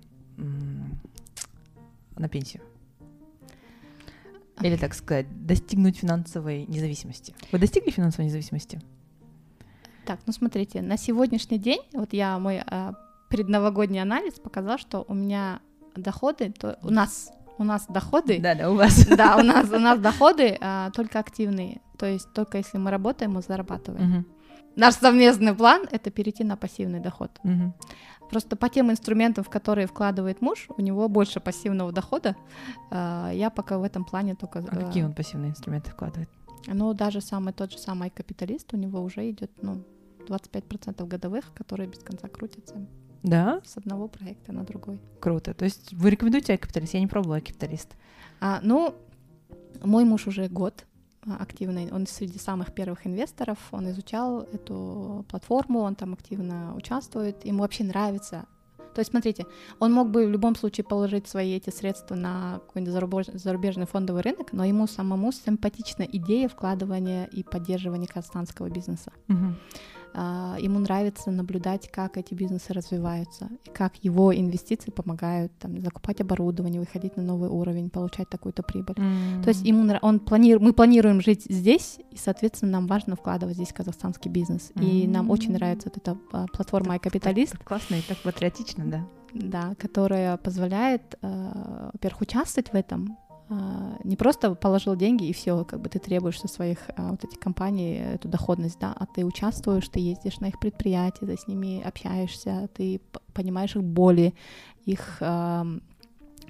[2.17, 2.63] на пенсию?
[4.61, 7.35] Или, так сказать, достигнуть финансовой независимости?
[7.51, 8.81] Вы достигли финансовой независимости?
[10.05, 12.63] Так, ну смотрите, на сегодняшний день, вот я мой
[13.29, 15.59] предновогодний анализ показал, что у меня
[15.95, 18.39] доходы, то у нас у нас доходы.
[18.39, 19.05] Да, да, у вас.
[19.17, 21.81] Да, у нас у нас доходы а, только активные.
[21.97, 24.17] То есть только если мы работаем, мы зарабатываем.
[24.17, 24.25] Угу.
[24.75, 27.31] Наш совместный план это перейти на пассивный доход.
[27.43, 27.73] Угу.
[28.29, 32.35] Просто по тем инструментам, в которые вкладывает муж, у него больше пассивного дохода.
[32.91, 34.59] А, я пока в этом плане только.
[34.59, 36.29] А какие он пассивные инструменты вкладывает?
[36.67, 39.83] Ну, даже самый тот же самый капиталист, у него уже идет, ну,
[40.27, 42.75] 25% годовых, которые без конца крутятся.
[43.25, 43.61] Да?
[43.65, 45.01] С одного проекта на другой.
[45.19, 45.53] Круто.
[45.53, 46.93] То есть вы рекомендуете капиталист?
[46.93, 47.95] Я не пробовала капиталист.
[48.39, 48.95] А, ну,
[49.83, 50.85] мой муж уже год
[51.25, 57.43] а, активный, он среди самых первых инвесторов, он изучал эту платформу, он там активно участвует,
[57.45, 58.45] ему вообще нравится.
[58.93, 59.45] То есть, смотрите,
[59.79, 63.25] он мог бы в любом случае положить свои эти средства на какой-нибудь зарубеж...
[63.33, 69.11] зарубежный фондовый рынок, но ему самому симпатична идея вкладывания и поддерживания казахстанского бизнеса.
[69.27, 69.55] Угу.
[70.17, 76.21] А, ему нравится наблюдать, как эти бизнесы развиваются, и как его инвестиции помогают там, закупать
[76.21, 78.95] оборудование, выходить на новый уровень, получать такую-то прибыль.
[78.95, 79.43] Mm.
[79.43, 83.73] То есть ему он планирует, мы планируем жить здесь, и, соответственно, нам важно вкладывать здесь
[83.73, 84.71] казахстанский бизнес.
[84.75, 84.85] Mm.
[84.85, 87.61] И нам очень нравится вот эта а, платформа iCapitalist.
[87.65, 89.05] Классно и так патриотично, да.
[89.33, 93.24] Да, которая позволяет, э, во-первых, участвовать в этом, а,
[94.03, 97.39] не просто положил деньги и все, как бы ты требуешь со своих а, вот этих
[97.39, 101.81] компаний эту доходность, да, а ты участвуешь, ты ездишь на их предприятия, ты с ними
[101.81, 102.99] общаешься, ты
[103.33, 104.33] понимаешь их боли,
[104.85, 105.79] их э,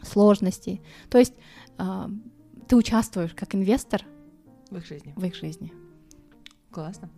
[0.03, 0.81] сложности.
[1.09, 1.33] То есть
[1.77, 2.07] э,
[2.67, 4.01] ты участвуешь как инвестор
[4.71, 5.13] в их жизни.
[5.15, 5.73] В их жизни.
[6.71, 7.09] Классно.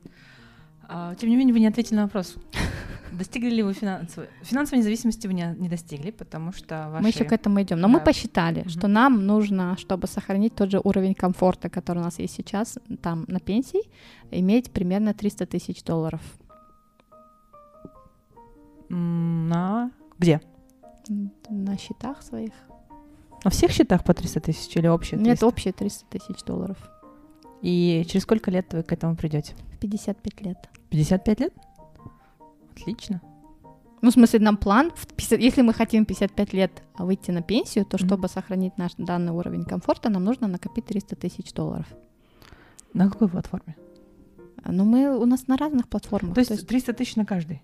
[0.89, 2.35] А, тем не менее, вы не ответили на вопрос.
[3.11, 4.29] Достигли ли вы финансовой...
[4.43, 7.03] Финансовой независимости вы не, не достигли, потому что ваши...
[7.03, 7.79] Мы еще к этому идем.
[7.79, 7.93] Но да.
[7.93, 8.69] мы посчитали, угу.
[8.69, 13.25] что нам нужно, чтобы сохранить тот же уровень комфорта, который у нас есть сейчас, там,
[13.27, 13.81] на пенсии,
[14.31, 16.21] иметь примерно 300 тысяч долларов.
[18.89, 19.91] На...
[20.17, 20.41] Где?
[21.49, 22.53] На счетах своих.
[23.43, 25.29] На всех счетах по 300 тысяч или общие 300?
[25.29, 26.77] Нет, общие 300 тысяч долларов.
[27.61, 29.53] И через сколько лет вы к этому придете?
[29.73, 30.69] В 55 лет.
[30.89, 31.53] 55 лет?
[32.71, 33.21] Отлично.
[34.01, 38.27] Ну, в смысле, нам план, если мы хотим 55 лет выйти на пенсию, то чтобы
[38.27, 38.33] mm-hmm.
[38.33, 41.87] сохранить наш данный уровень комфорта, нам нужно накопить 300 тысяч долларов.
[42.93, 43.75] На какой платформе?
[44.65, 46.35] Ну, мы у нас на разных платформах.
[46.35, 47.63] То есть, то есть 300 тысяч на каждый?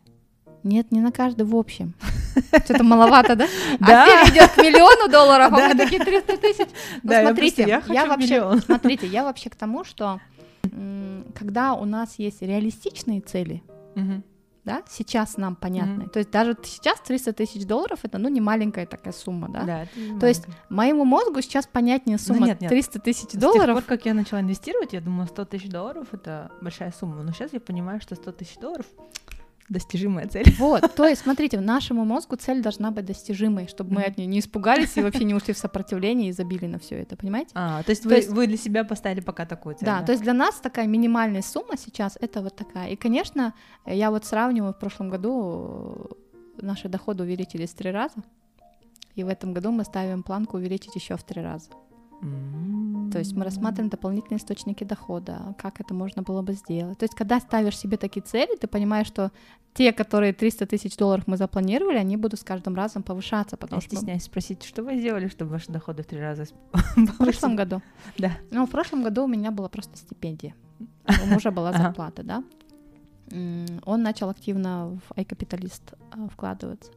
[0.63, 1.93] Нет, не на каждый в общем.
[2.65, 3.47] Что-то маловато, да?
[3.79, 4.05] Да.
[4.05, 6.67] А идет к миллиону долларов, а мы такие 300 тысяч.
[7.03, 10.19] Ну, смотрите, я вообще, смотрите, я вообще к тому, что
[11.35, 13.63] когда у нас есть реалистичные цели,
[14.65, 16.03] да, сейчас нам понятны.
[16.03, 16.09] Мгм.
[16.09, 19.63] То есть даже сейчас 300 тысяч долларов это, ну, не маленькая такая сумма, да.
[19.63, 22.69] Да, это То есть моему мозгу сейчас понятнее сумма нет, нет.
[22.69, 23.75] 300 тысяч С тех долларов.
[23.75, 27.23] пор, как я начала инвестировать, я думала, 100 тысяч долларов— это большая сумма.
[27.23, 28.85] Но сейчас я понимаю, что 100 тысяч долларов—
[29.69, 30.45] достижимая цель.
[30.59, 34.39] Вот, то есть, смотрите, нашему мозгу цель должна быть достижимой, чтобы мы от нее не
[34.39, 37.51] испугались и вообще не ушли в сопротивление и забили на все это, понимаете?
[37.53, 40.11] А, то есть, То вы, есть- вы для себя поставили пока такую цель, Да, то
[40.11, 42.89] есть для нас такая минимальная сумма сейчас это вот такая.
[42.89, 43.53] И, конечно,
[43.85, 46.09] я вот сравниваю, в прошлом году
[46.61, 48.15] наши доходы увеличились в три раза,
[49.15, 51.69] и в этом году мы ставим планку увеличить еще в три раза.
[53.11, 56.97] То есть мы рассматриваем дополнительные источники дохода, как это можно было бы сделать.
[56.97, 59.31] То есть когда ставишь себе такие цели, ты понимаешь, что
[59.73, 63.81] те, которые 300 тысяч долларов мы запланировали, они будут с каждым разом повышаться, Я потому
[63.81, 66.45] что стесняюсь спросить, что вы сделали, чтобы ваши доходы в три раза
[66.95, 67.81] в прошлом году.
[68.17, 68.31] Да.
[68.51, 70.55] Ну, в прошлом году у меня была просто стипендия.
[71.23, 72.43] У мужа была зарплата, да.
[73.85, 76.91] Он начал активно в iCapitalist а, вкладываться.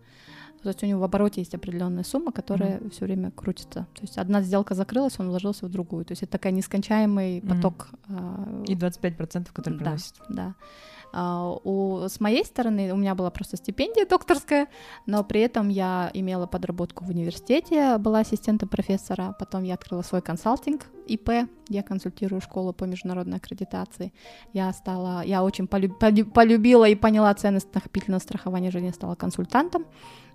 [0.63, 3.87] То есть у него в обороте есть определенная сумма, которая все время крутится.
[3.95, 6.05] То есть одна сделка закрылась, он вложился в другую.
[6.05, 7.89] То есть это такой нескончаемый поток.
[8.09, 9.85] а, И 25%, которые Да.
[9.85, 10.15] приносят.
[10.29, 10.55] да.
[11.13, 14.67] А, у, с моей стороны у меня была просто стипендия докторская,
[15.07, 20.21] но при этом я имела подработку в университете, была ассистентом профессора, потом я открыла свой
[20.21, 21.31] консалтинг ИП,
[21.69, 24.13] я консультирую школу по международной аккредитации.
[24.53, 29.85] Я стала, я очень полю- полю- полюбила и поняла ценность накопительного страхования жизни, стала консультантом,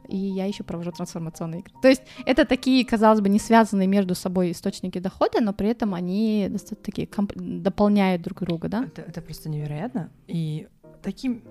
[0.08, 1.74] и я еще провожу трансформационные игры.
[1.82, 5.94] То есть это такие, казалось бы, не связанные между собой источники дохода, но при этом
[5.94, 8.84] они достаточно такие комп- дополняют друг друга, да?
[8.86, 10.10] Это, это просто невероятно.
[10.28, 10.68] И
[11.02, 11.42] такие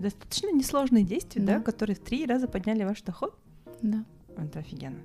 [0.00, 1.56] достаточно несложные действия, да.
[1.58, 1.62] Да.
[1.62, 3.34] которые в три раза подняли ваш доход,
[3.82, 4.04] Да.
[4.36, 5.00] это офигенно.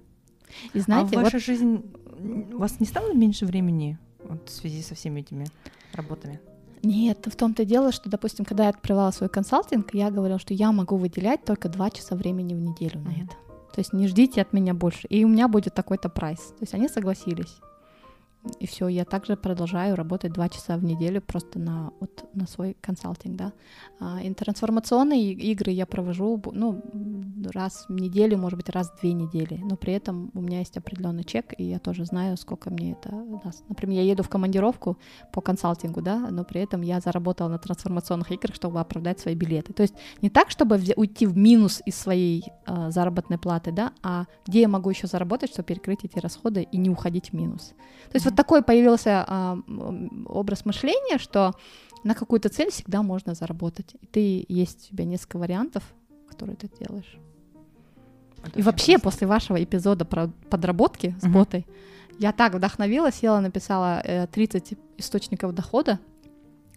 [0.74, 1.84] И знаете, а вот ваша жизнь,
[2.20, 5.46] м, у вас не стало меньше времени вот, в связи со всеми этими
[5.94, 6.40] работами?
[6.84, 10.72] Нет, в том-то дело, что, допустим, когда я открывала свой консалтинг, я говорила, что я
[10.72, 13.34] могу выделять только два часа времени в неделю на это.
[13.74, 15.08] То есть не ждите от меня больше.
[15.08, 16.40] И у меня будет такой-то прайс.
[16.40, 17.56] То есть они согласились.
[18.60, 22.76] И все, я также продолжаю работать два часа в неделю просто на, вот, на свой
[22.82, 23.54] консалтинг, да.
[24.00, 26.82] А, и трансформационные игры я провожу, ну,
[27.54, 30.76] раз в неделю, может быть, раз в две недели, но при этом у меня есть
[30.78, 33.12] определенный чек, и я тоже знаю, сколько мне это
[33.44, 33.64] даст.
[33.70, 34.98] Например, я еду в командировку
[35.32, 39.72] по консалтингу, да, но при этом я заработала на трансформационных играх, чтобы оправдать свои билеты.
[39.72, 44.26] То есть не так, чтобы уйти в минус из своей а, заработной платы, да, а
[44.46, 47.74] где я могу еще заработать, чтобы перекрыть эти расходы и не уходить в минус.
[48.12, 49.58] То есть вот такой появился а,
[50.28, 51.54] образ мышления, что
[52.04, 53.96] на какую-то цель всегда можно заработать.
[54.02, 55.84] И ты есть у тебя несколько вариантов,
[56.28, 57.18] которые ты делаешь.
[58.44, 59.10] Это И вообще классно.
[59.10, 61.34] после вашего эпизода про подработки с Мгм.
[61.34, 61.66] ботой
[62.20, 66.00] я так вдохновилась, села, написала э, 30 источников дохода,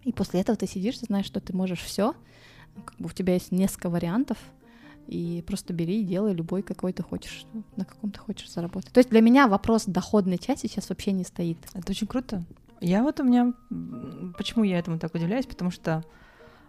[0.02, 2.14] и после этого ты сидишь, ты знаешь, что ты можешь все,
[2.84, 4.38] как бы у тебя есть несколько вариантов,
[5.06, 7.46] и просто бери и делай любой, какой ты хочешь,
[7.76, 8.92] на каком ты хочешь заработать.
[8.92, 11.58] То есть для меня вопрос доходной части сейчас вообще не стоит.
[11.74, 12.44] Это очень круто.
[12.80, 13.54] Я вот у меня...
[14.36, 15.46] Почему я этому так удивляюсь?
[15.46, 16.04] Потому что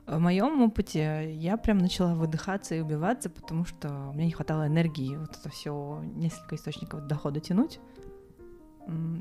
[0.06, 5.18] в моем опыте я прям начала выдыхаться и убиваться, потому что мне не хватало энергии
[5.18, 7.80] вот это все несколько источников дохода тянуть.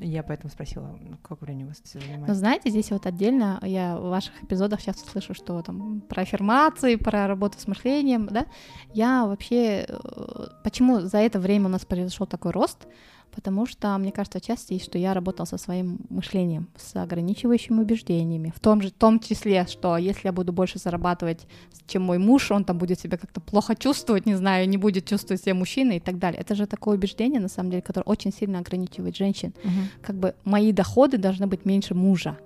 [0.01, 2.35] Я поэтому спросила, ну, как у вас это всё Но занимает?
[2.35, 7.27] знаете, здесь вот отдельно я в ваших эпизодах сейчас слышу, что там про аффирмации, про
[7.27, 8.45] работу с мышлением, да.
[8.93, 9.85] Я вообще...
[9.89, 12.87] э, Почему за это время у нас произошел такой рост?
[13.35, 14.39] Потому что, мне кажется,
[14.73, 18.51] есть, что я работала со своим мышлением, с ограничивающими убеждениями.
[18.55, 21.47] В том же, в том числе, что если я буду больше зарабатывать,
[21.85, 25.41] чем мой муж, он там будет себя как-то плохо чувствовать, не знаю, не будет чувствовать
[25.41, 26.41] себя мужчиной и так далее.
[26.41, 29.53] Это же такое убеждение, на самом деле, которое очень сильно ограничивает женщин.
[29.63, 32.37] Мгм, Как бы мои доходы должны быть меньше мужа.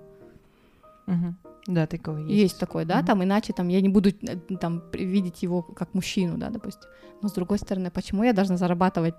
[1.06, 1.36] мгм.
[1.66, 2.30] Да, такого есть.
[2.30, 3.06] Есть, такое, да, Мгм.
[3.06, 6.88] там иначе там я не буду э, там видеть его как мужчину, да, допустим.
[7.22, 9.14] Но с другой стороны, почему я должна зарабатывать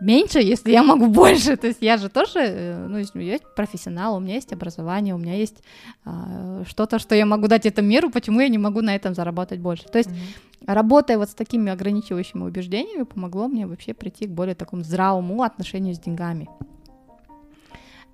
[0.00, 1.56] меньше, если я могу больше?
[1.56, 5.18] То есть я же тоже, э, ну, есть- я профессионал, у меня есть образование, у
[5.18, 5.56] меня есть
[6.04, 9.60] а, что-то, что я могу дать этому миру, почему я не могу на этом заработать
[9.60, 9.84] больше?
[9.84, 10.18] То есть Мгм.
[10.66, 15.94] работая вот с такими ограничивающими убеждениями, помогло мне вообще прийти к более такому здравому отношению
[15.94, 16.48] с деньгами.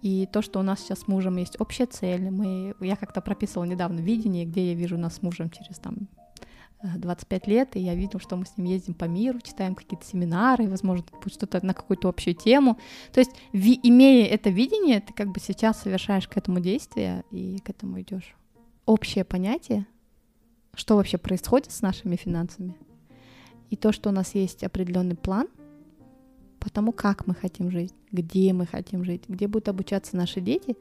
[0.03, 3.67] И то, что у нас сейчас с мужем есть общая цель, мы, я как-то прописывала
[3.67, 6.20] недавно видение, где я вижу нас с мужем через там э,
[6.83, 10.69] 25 лет, и я видел, что мы с ним ездим по миру, читаем какие-то семинары,
[10.69, 12.79] возможно, что-то на какую-то общую тему.
[13.13, 17.59] То есть, ви- имея это видение, ты как бы сейчас совершаешь к этому действие и
[17.59, 18.35] к этому идешь.
[18.87, 19.87] Общее понятие,
[20.75, 22.75] что вообще происходит с нашими финансами,
[23.69, 25.49] и то, что у нас есть определенный план
[26.59, 30.77] по тому, как мы хотим жить, где мы хотим жить, где будут обучаться наши дети,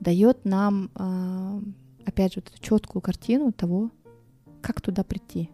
[0.00, 1.60] дает нам, а,
[2.04, 3.90] опять же, вот эту четкую картину того,
[4.66, 5.50] как туда прийти.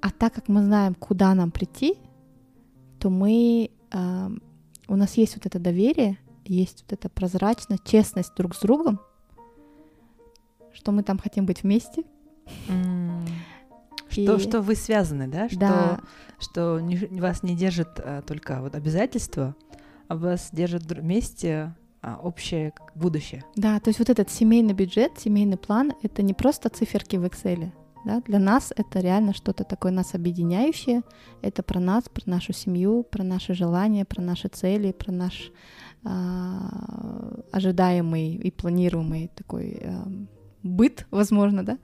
[0.00, 1.96] А так как мы знаем, куда нам прийти,
[2.98, 4.30] то мы э,
[4.88, 8.98] у нас есть вот это доверие, есть вот эта прозрачность, честность друг с другом,
[10.72, 12.02] что мы там хотим быть вместе.
[12.68, 13.28] Mm.
[14.16, 14.24] И...
[14.24, 15.48] Что, что вы связаны, да?
[15.52, 16.00] да.
[16.38, 19.54] Что, что не, вас не держит а, только вот обязательства,
[20.08, 23.44] а вас держит вместе а, общее будущее.
[23.54, 27.70] Да, то есть вот этот семейный бюджет, семейный план— это не просто циферки в Excel.
[28.04, 28.20] Да?
[28.20, 31.02] Для нас это реально что-то такое нас объединяющее.
[31.42, 35.52] Это про нас, про нашу семью, про наши желания, про наши цели, про наш
[36.04, 40.06] а, ожидаемый и планируемый такой а,
[40.62, 41.78] быт, возможно, да,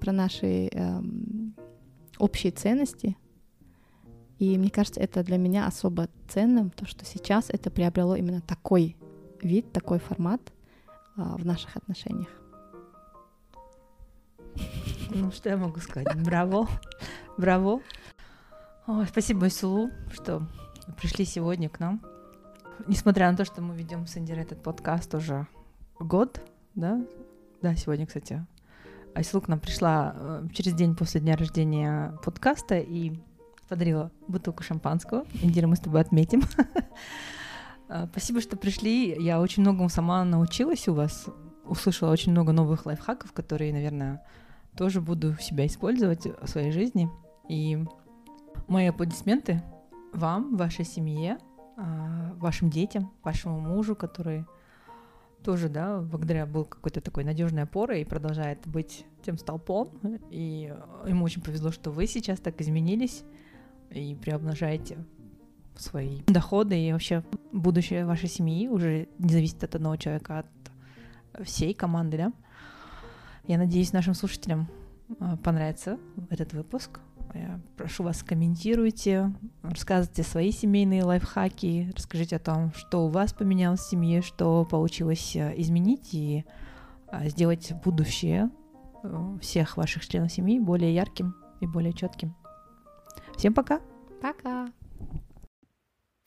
[0.00, 1.02] про наши а,
[2.18, 3.16] общие ценности.
[4.38, 8.96] И мне кажется, это для меня особо ценным, то, что сейчас это приобрело именно такой
[9.42, 10.40] вид, такой формат
[11.16, 12.39] а, в наших отношениях.
[15.10, 16.08] Ну, что я могу сказать?
[16.22, 16.68] Браво,
[17.36, 17.80] браво.
[18.86, 20.46] Ой, спасибо, Исулу, что
[20.98, 22.00] пришли сегодня к нам
[22.86, 25.46] несмотря на то, что мы ведем с Индирой этот подкаст уже
[25.98, 26.40] год,
[26.74, 27.00] да,
[27.62, 28.44] да, сегодня, кстати,
[29.14, 33.12] Айсулу к нам пришла э, через день после дня рождения подкаста и
[33.68, 35.24] подарила бутылку шампанского.
[35.42, 36.42] Индира, мы с тобой отметим.
[37.92, 39.20] Э, спасибо, что пришли.
[39.20, 41.26] Я очень многому сама научилась у вас.
[41.64, 44.24] Услышала очень много новых лайфхаков, которые, наверное,
[44.76, 47.08] тоже буду себя использовать в своей жизни.
[47.48, 47.84] И
[48.68, 49.62] мои аплодисменты
[50.12, 51.38] вам, вашей семье,
[51.76, 54.44] а, вашим детям, вашему мужу, который
[55.42, 59.90] тоже, да, благодаря был какой-то такой надежной опорой и продолжает быть тем столпом.
[60.30, 60.72] И
[61.06, 63.22] ему очень повезло, что вы сейчас так изменились
[63.90, 64.98] и приумножаете
[65.76, 71.74] свои доходы и вообще будущее вашей семьи уже не зависит от одного человека, от всей
[71.74, 72.32] команды, да.
[73.44, 74.68] Я надеюсь, нашим слушателям
[75.18, 77.00] а, понравится этот выпуск.
[77.34, 79.32] Я прошу вас, комментируйте,
[79.62, 85.36] рассказывайте свои семейные лайфхаки, расскажите о том, что у вас поменялось в семье, что получилось
[85.36, 86.44] э, изменить и
[87.06, 88.50] а, сделать будущее
[89.02, 92.34] э, всех ваших членов семьи более ярким и более четким.
[93.36, 93.80] Всем пока!
[94.20, 94.68] Пока!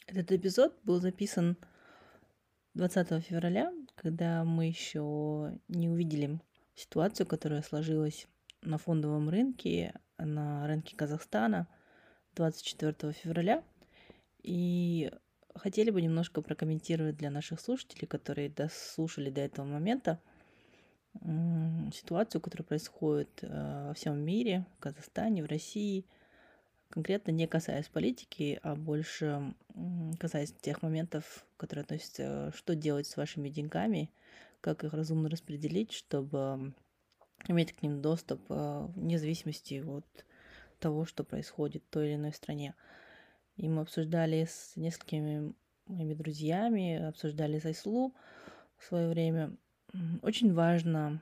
[0.07, 1.57] Этот эпизод был записан
[2.75, 6.39] 20 февраля, когда мы еще не увидели
[6.75, 8.27] ситуацию, которая сложилась
[8.61, 11.67] на фондовом рынке, на рынке Казахстана
[12.35, 13.63] 24 февраля.
[14.41, 15.11] И
[15.55, 20.19] хотели бы немножко прокомментировать для наших слушателей, которые дослушали до этого момента,
[21.93, 26.07] ситуацию, которая происходит э, во всем мире, в Казахстане, в России,
[26.89, 29.53] конкретно не касаясь политики, а больше
[30.19, 34.11] касаясь тех моментов, которые относятся, что делать с вашими деньгами,
[34.63, 36.73] как их разумно распределить, чтобы
[37.49, 40.05] иметь к ним доступ э, вне зависимости от
[40.79, 42.73] того, что происходит в той или иной стране.
[43.57, 45.53] И мы обсуждали с несколькими
[45.85, 48.15] моими друзьями, обсуждали с Айслу
[48.77, 49.53] в свое время.
[50.21, 51.21] Очень важно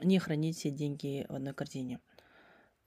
[0.00, 2.00] не хранить все деньги в одной корзине.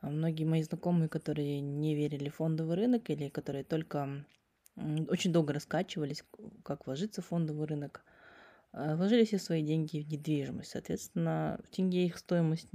[0.02, 4.26] А многие мои знакомые, которые не верили в фондовый рынок или которые только
[4.76, 6.24] очень долго раскачивались,
[6.64, 8.04] как вложиться в фондовый рынок–
[8.74, 10.72] вложили все свои деньги в недвижимость.
[10.72, 12.70] Соответственно, в тенге их стоимость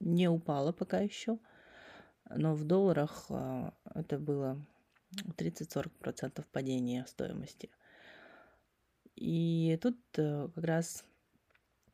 [0.00, 1.38] не упала пока еще,
[2.30, 4.64] но в долларах э, это было
[5.36, 7.70] 30-40% падения стоимости.
[9.16, 11.04] И тут э, как раз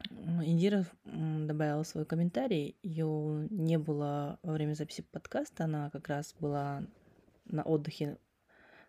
[0.09, 2.77] Индира добавила свой комментарий.
[2.83, 6.83] Ее не было во время записи подкаста, она как раз была
[7.45, 8.19] на отдыхе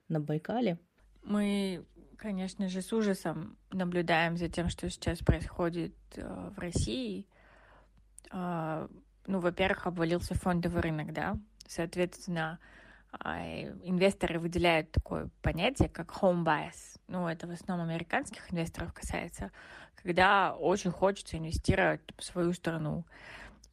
[0.08, 0.80] на Байкале.
[1.24, 1.86] Мы
[2.22, 7.26] конечно же, с ужасом наблюдаем за тем, что сейчас происходит э, в России.
[8.32, 8.88] Э,
[9.26, 11.36] ну, во-первых, обвалился фондовый рынок, да,
[11.67, 12.59] соответственно,
[13.26, 16.99] э, инвесторы выделяют такое понятие, как home bias.
[17.07, 19.51] Ну, это в основном американских инвесторов касается,
[19.95, 23.03] когда очень хочется инвестировать в свою страну.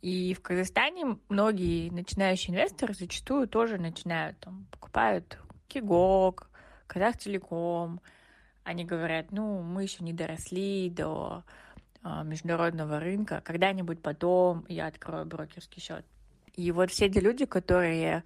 [0.01, 6.49] И в Казахстане многие начинающие инвесторы зачастую тоже начинают, там, покупают Кигок,
[6.87, 8.01] Казахтелеком,
[8.69, 11.43] они говорят, ну, мы еще не доросли до
[12.03, 16.05] а, международного рынка, когда-нибудь потом я открою брокерский счет.
[16.53, 18.25] И вот все эти люди, которые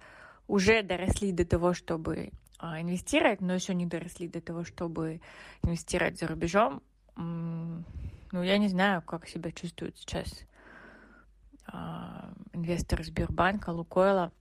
[0.49, 5.21] уже доросли до того, чтобы а, инвестировать, но еще не доросли до того, чтобы
[5.63, 6.83] инвестировать за рубежом,
[7.15, 10.27] ну, я не знаю, как себя чувствуют сейчас
[11.67, 14.33] а, инвесторы Сбербанка, Лукойла.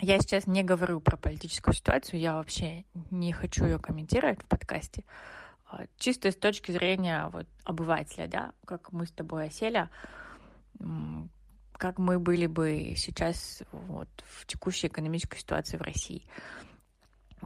[0.00, 5.04] Я сейчас не говорю про политическую ситуацию, я вообще не хочу ее комментировать в подкасте.
[5.66, 9.88] А, чисто с точки зрения вот, обывателя, да, как мы с тобой осели,
[11.72, 16.26] как мы были бы сейчас вот, в текущей экономической ситуации в России.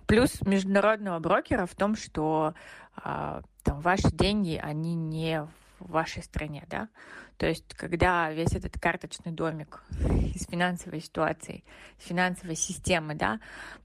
[0.06, 2.54] Плюс международного брокера в том, что
[2.96, 5.46] а, там ваши деньги, они не
[5.78, 6.88] в вашей стране, да.
[7.36, 9.82] То есть, когда весь этот карточный домик
[10.34, 11.64] из финансовой ситуации,
[11.98, 13.40] из финансовой системы, да,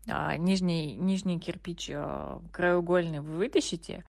[0.07, 4.03] а, нижний, нижний кирпич а, краеугольный вы вытащите,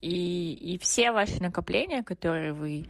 [0.00, 2.88] и, и все ваши накопления, которые вы...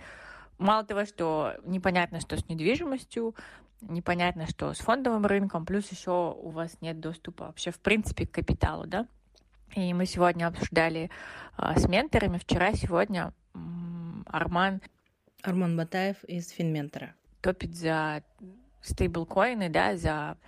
[0.59, 3.35] Мало того, что непонятно, что с недвижимостью,
[3.81, 8.32] непонятно, что с фондовым рынком, плюс еще у вас нет доступа вообще в принципе к
[8.32, 9.06] капиталу, да.
[9.74, 11.11] И мы сегодня обсуждали
[11.56, 13.32] а, с менторами, вчера, сегодня
[14.26, 14.80] Арман...
[15.42, 17.14] Арман Батаев из Финментора.
[17.40, 18.22] Топит за
[18.80, 20.38] стейблкоины, да, за,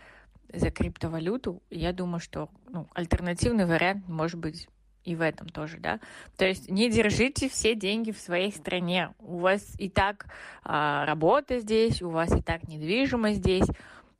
[0.53, 1.63] за криптовалюту.
[1.71, 4.69] Я думаю, что ну, альтернативный вариант может быть
[5.07, 6.01] и в этом тоже, да.
[6.37, 9.15] То есть не держите все деньги в своей стране.
[9.21, 10.27] У вас и так
[10.65, 13.67] а, работа здесь, у вас и так недвижимость здесь.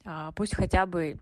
[0.05, 1.19] А, пусть хотя бы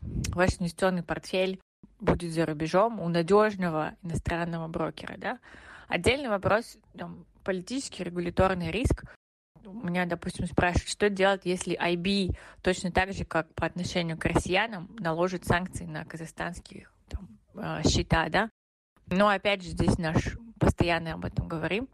[0.00, 1.60] ваш инвестиционный портфель
[2.00, 5.38] будет за рубежом у надежного иностранного брокера, да.
[5.86, 9.04] Отдельный вопрос, там, политический регуляторный риск.
[9.64, 14.24] У меня, допустим, спрашивают, что делать, если IB точно так же, как по отношению к
[14.24, 18.50] россиянам, наложит санкции на казахстанские там, э, счета, да?
[19.06, 21.88] Но опять же, здесь наш постоянно об этом говорим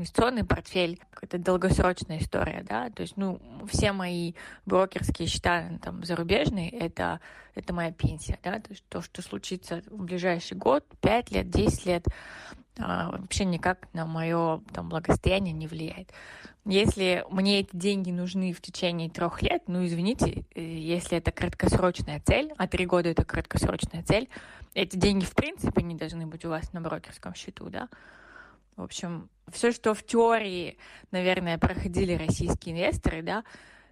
[0.00, 3.38] инвестиционный портфель, это долгосрочная история, да, то есть, ну,
[3.70, 4.32] все мои
[4.64, 7.20] брокерские счета там зарубежные, это,
[7.54, 11.86] это моя пенсия, да, то есть то, что случится в ближайший год, 5 лет, 10
[11.86, 12.06] лет,
[12.80, 16.12] вообще никак на мое там благосостояние не влияет.
[16.66, 22.20] Если мне эти деньги нужны в течение трех лет, ну, извините, э, если это краткосрочная
[22.20, 24.28] цель, а три года это краткосрочная цель,
[24.74, 27.88] эти деньги в принципе не должны быть у вас на брокерском счету, да,
[28.76, 30.78] в общем, все, что в теории,
[31.10, 33.44] наверное, проходили российские инвесторы, да,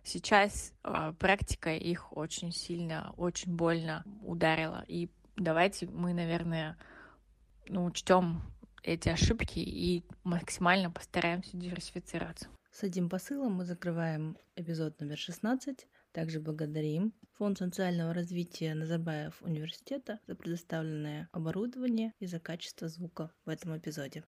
[0.02, 4.85] сейчас э, практика их очень сильно, очень больно ударила.
[4.89, 6.77] И давайте мы, наверное,
[7.69, 8.43] ну, учтем
[8.83, 12.49] эти ошибки и максимально постараемся диверсифицироваться.
[12.71, 15.87] С этим посылом мы закрываем эпизод номер 16.
[16.13, 23.49] Также благодарим Фонд социального развития Назарбаев университета за предоставленное оборудование и за качество звука в
[23.49, 24.25] этом эпизоде.